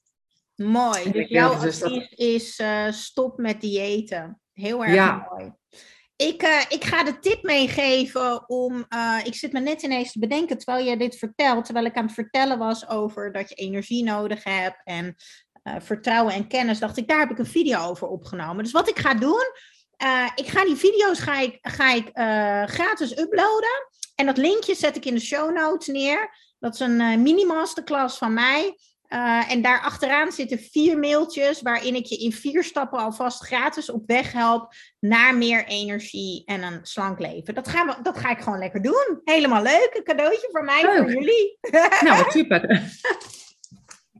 Mooi. 0.55 1.11
Dus 1.11 1.27
jouw 1.27 1.53
advies 1.53 2.09
is 2.09 2.61
stop 2.89 3.37
met 3.37 3.61
diëten. 3.61 4.41
Heel 4.53 4.83
erg 4.83 4.93
ja. 4.93 5.27
mooi. 5.29 5.53
Ik, 6.27 6.43
uh, 6.43 6.61
ik 6.69 6.83
ga 6.83 7.03
de 7.03 7.19
tip 7.19 7.43
meegeven 7.43 8.49
om. 8.49 8.85
Uh, 8.89 9.19
ik 9.23 9.35
zit 9.35 9.51
me 9.51 9.59
net 9.59 9.81
ineens 9.81 10.11
te 10.11 10.19
bedenken 10.19 10.57
terwijl 10.57 10.85
jij 10.85 10.97
dit 10.97 11.15
vertelt. 11.15 11.65
Terwijl 11.65 11.85
ik 11.85 11.95
aan 11.95 12.05
het 12.05 12.13
vertellen 12.13 12.57
was 12.57 12.89
over 12.89 13.31
dat 13.31 13.49
je 13.49 13.55
energie 13.55 14.03
nodig 14.03 14.43
hebt. 14.43 14.81
En 14.83 15.15
uh, 15.63 15.75
vertrouwen 15.79 16.33
en 16.33 16.47
kennis. 16.47 16.79
Dacht 16.79 16.97
ik, 16.97 17.07
daar 17.07 17.19
heb 17.19 17.31
ik 17.31 17.39
een 17.39 17.45
video 17.45 17.87
over 17.87 18.07
opgenomen. 18.07 18.63
Dus 18.63 18.73
wat 18.73 18.89
ik 18.89 18.99
ga 18.99 19.13
doen. 19.13 19.45
ik 20.35 20.47
ga 20.47 20.65
die 20.65 20.75
video's 20.75 21.19
ga 21.19 21.39
ik, 21.39 21.57
ga 21.61 21.93
ik, 21.93 22.09
gratis 22.69 23.17
uploaden. 23.17 23.87
En 24.15 24.25
dat 24.25 24.37
linkje 24.37 24.75
zet 24.75 24.95
ik 24.95 25.05
in 25.05 25.13
de 25.13 25.19
show 25.19 25.55
notes 25.55 25.87
neer. 25.87 26.29
Dat 26.59 26.73
is 26.73 26.79
een 26.79 27.21
mini-masterclass 27.21 28.17
van 28.17 28.33
mij. 28.33 28.75
En 29.47 29.61
daar 29.61 29.81
achteraan 29.81 30.31
zitten 30.31 30.59
vier 30.59 30.97
mailtjes 30.97 31.61
waarin 31.61 31.95
ik 31.95 32.05
je 32.05 32.17
in 32.17 32.31
vier 32.31 32.63
stappen 32.63 32.99
alvast 32.99 33.43
gratis 33.43 33.89
op 33.89 34.03
weg 34.05 34.31
help 34.31 34.73
naar 34.99 35.35
meer 35.35 35.65
energie 35.65 36.43
en 36.45 36.63
een 36.63 36.79
slank 36.81 37.19
leven. 37.19 37.53
Dat, 37.53 37.67
gaan 37.67 37.87
we, 37.87 37.95
dat 38.01 38.17
ga 38.17 38.29
ik 38.29 38.39
gewoon 38.39 38.59
lekker 38.59 38.81
doen. 38.81 39.21
Helemaal 39.23 39.63
leuk. 39.63 39.89
Een 39.93 40.03
cadeautje 40.03 40.47
voor 40.51 40.63
mij, 40.63 40.81
voor 40.81 41.11
jullie. 41.11 41.57
Nou, 42.01 42.31
super. 42.31 42.81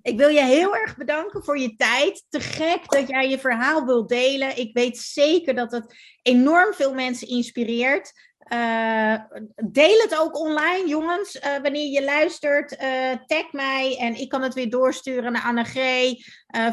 Ik 0.02 0.18
wil 0.18 0.30
je 0.30 0.44
heel 0.44 0.76
erg 0.76 0.98
bedanken 0.98 1.44
voor 1.44 1.60
je 1.60 1.76
tijd. 1.76 2.26
Te 2.30 2.40
gek 2.40 2.90
dat 2.90 3.08
jij 3.08 3.30
je 3.30 3.40
verhaal 3.40 3.86
wilt 3.86 4.10
delen. 4.10 4.58
Ik 4.58 4.74
weet 4.74 4.98
zeker 4.98 5.56
dat 5.56 5.72
het 5.72 5.96
enorm 6.22 6.74
veel 6.74 6.94
mensen 6.94 7.28
inspireert. 7.28 8.28
Uh, 8.54 9.16
deel 9.56 10.00
het 10.02 10.18
ook 10.20 10.40
online, 10.40 10.88
jongens. 10.88 11.36
Uh, 11.36 11.58
wanneer 11.62 11.92
je 11.92 12.04
luistert, 12.04 12.82
uh, 12.82 13.12
tag 13.26 13.52
mij 13.52 13.98
en 14.00 14.16
ik 14.16 14.30
kan 14.30 14.42
het 14.42 14.54
weer 14.54 14.70
doorsturen 14.70 15.32
naar 15.32 15.44
Anne 15.44 15.64
G. 15.64 15.76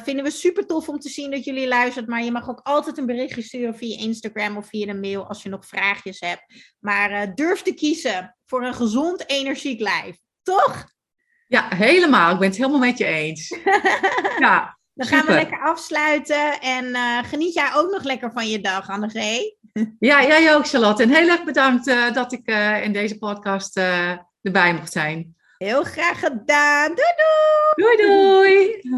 vinden 0.04 0.24
we 0.24 0.30
super 0.30 0.66
tof 0.66 0.88
om 0.88 0.98
te 0.98 1.08
zien 1.08 1.30
dat 1.30 1.44
jullie 1.44 1.68
luistert. 1.68 2.06
Maar 2.06 2.24
je 2.24 2.30
mag 2.30 2.48
ook 2.48 2.60
altijd 2.62 2.98
een 2.98 3.06
berichtje 3.06 3.42
sturen 3.42 3.76
via 3.76 3.98
Instagram 3.98 4.56
of 4.56 4.68
via 4.68 4.86
de 4.86 4.94
mail 4.94 5.26
als 5.26 5.42
je 5.42 5.48
nog 5.48 5.66
vraagjes 5.66 6.20
hebt. 6.20 6.74
Maar 6.78 7.34
durf 7.34 7.62
te 7.62 7.74
kiezen 7.74 8.36
voor 8.46 8.64
een 8.64 8.74
gezond, 8.74 9.30
energiek 9.30 9.80
lijf. 9.80 10.16
Toch? 10.42 10.94
Ja, 11.46 11.66
helemaal. 11.68 12.32
Ik 12.32 12.38
ben 12.38 12.48
het 12.48 12.56
helemaal 12.56 12.78
met 12.78 12.98
je 12.98 13.04
eens. 13.04 13.48
ja. 14.38 14.78
Dan 14.94 15.06
gaan 15.06 15.26
we 15.26 15.32
lekker 15.32 15.60
afsluiten. 15.60 16.60
En 16.60 16.96
geniet 17.24 17.54
jij 17.54 17.70
ook 17.74 17.90
nog 17.90 18.02
lekker 18.02 18.32
van 18.32 18.48
je 18.48 18.60
dag, 18.60 18.88
Anne 18.88 19.08
G. 19.08 19.14
Ja, 19.98 20.22
jij 20.22 20.54
ook, 20.54 20.66
Charlotte. 20.66 21.02
En 21.02 21.10
heel 21.10 21.28
erg 21.28 21.44
bedankt 21.44 21.86
uh, 21.86 22.12
dat 22.12 22.32
ik 22.32 22.50
uh, 22.50 22.84
in 22.84 22.92
deze 22.92 23.18
podcast 23.18 23.76
erbij 24.42 24.74
mocht 24.74 24.92
zijn. 24.92 25.36
Heel 25.58 25.82
graag 25.82 26.18
gedaan. 26.18 26.94
Doei 26.94 27.12
doei! 27.16 27.96
Doei 27.96 27.96
doei! 27.96 28.90